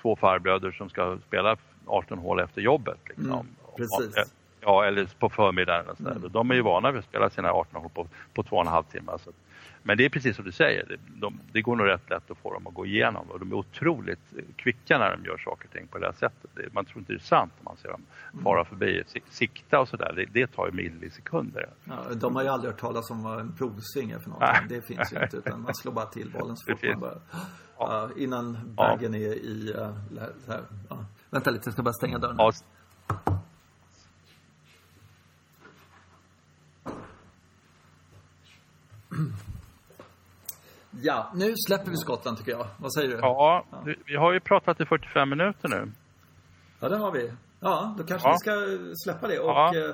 [0.00, 1.56] två farbröder som ska spela
[1.86, 2.98] 18 hål efter jobbet.
[3.04, 3.32] Liksom.
[3.32, 3.46] Mm,
[3.76, 4.34] precis.
[4.68, 5.88] Ja, eller på förmiddagen.
[5.88, 6.32] Och så mm.
[6.32, 8.68] De är ju vana vid att spela sina 18 hål på, på två och en
[8.68, 9.12] halv timme.
[9.18, 9.30] Så
[9.82, 12.38] men det är precis som du säger, det, de, det går nog rätt lätt att
[12.38, 15.72] få dem att gå igenom och de är otroligt kvicka när de gör saker och
[15.72, 16.50] ting på det här sättet.
[16.54, 18.02] Det, man tror inte det är sant när man ser dem
[18.42, 20.12] fara förbi, sikta och sådär.
[20.16, 21.68] Det, det tar ju millisekunder.
[21.84, 24.68] Ja, de har ju aldrig hört talas om vad en provsving är för någonting.
[24.68, 27.20] Det finns ju inte utan man slår bara till bollen så fort man börjar.
[27.78, 28.10] Ja.
[28.16, 29.18] Uh, innan bagen ja.
[29.18, 29.72] är i...
[29.72, 29.90] Uh,
[30.48, 30.58] här,
[30.92, 31.02] uh.
[31.30, 32.36] Vänta lite, jag ska bara stänga dörren.
[32.38, 32.52] Ja.
[41.02, 42.66] Ja, nu släpper vi Skottland tycker jag.
[42.78, 43.14] Vad säger du?
[43.14, 43.66] Ja,
[44.06, 45.92] vi har ju pratat i 45 minuter nu.
[46.80, 47.32] Ja, det har vi.
[47.60, 48.32] Ja, då kanske ja.
[48.32, 48.52] vi ska
[49.04, 49.72] släppa det och ja.
[49.76, 49.84] eh,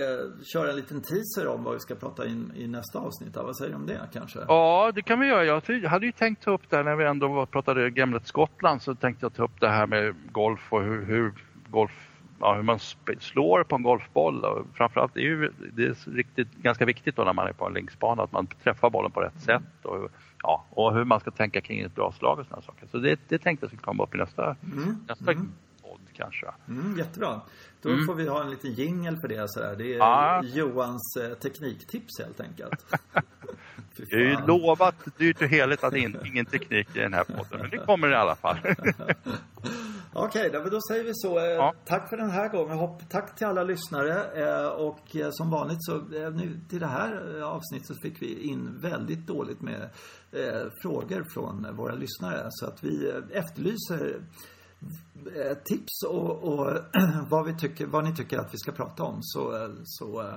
[0.00, 3.36] eh, köra en liten teaser om vad vi ska prata in i nästa avsnitt.
[3.36, 4.38] Vad säger du om det kanske?
[4.48, 5.44] Ja, det kan vi göra.
[5.44, 8.94] Jag hade ju tänkt ta upp det här när vi ändå pratade Gamlet Skottland så
[8.94, 11.34] tänkte jag ta upp det här med golf och hur, hur
[11.70, 12.10] golf
[12.40, 12.78] ja, hur man
[13.20, 14.44] slår på en golfboll.
[14.44, 17.74] Och framförallt är ju, det är riktigt, ganska viktigt då när man är på en
[17.74, 19.62] linksbana att man träffar bollen på rätt sätt.
[19.82, 20.10] Och,
[20.42, 22.86] ja, och hur man ska tänka kring ett bra slag och sådana saker.
[22.86, 24.96] Så det, det tänkte jag skulle komma upp i nästa, mm.
[25.08, 25.52] nästa mm.
[25.82, 26.46] podd kanske.
[26.68, 27.40] Mm, jättebra.
[27.82, 28.06] Då mm.
[28.06, 29.50] får vi ha en liten jingel för det.
[29.50, 29.74] Sådär.
[29.78, 30.42] Det är ah.
[30.42, 32.94] Johans eh, tekniktips helt enkelt.
[33.96, 37.60] det är ju lovat dyrt och heligt att in, ingen teknik i den här podden.
[37.60, 38.56] Men det kommer i alla fall.
[40.16, 41.38] Okej, okay, då säger vi så.
[41.38, 41.74] Eh, ja.
[41.84, 42.98] Tack för den här gången.
[43.08, 44.42] Tack till alla lyssnare.
[44.42, 45.98] Eh, och eh, som vanligt så
[46.30, 49.90] nu till det här avsnittet fick vi in väldigt dåligt med
[50.82, 52.46] frågor från våra lyssnare.
[52.50, 54.20] Så att vi efterlyser
[55.64, 56.78] tips och, och
[57.28, 59.18] vad, vi tycker, vad ni tycker att vi ska prata om.
[59.20, 60.32] Så, så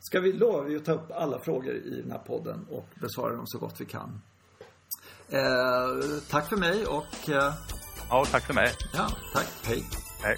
[0.00, 3.46] ska vi lova att ta upp alla frågor i den här podden och besvara dem
[3.46, 4.20] så gott vi kan.
[6.30, 7.30] tack för mig och
[8.08, 8.72] Ja, tack för mig.
[8.92, 9.46] Ja, tack.
[9.64, 9.84] Hej.
[10.22, 10.36] Hej.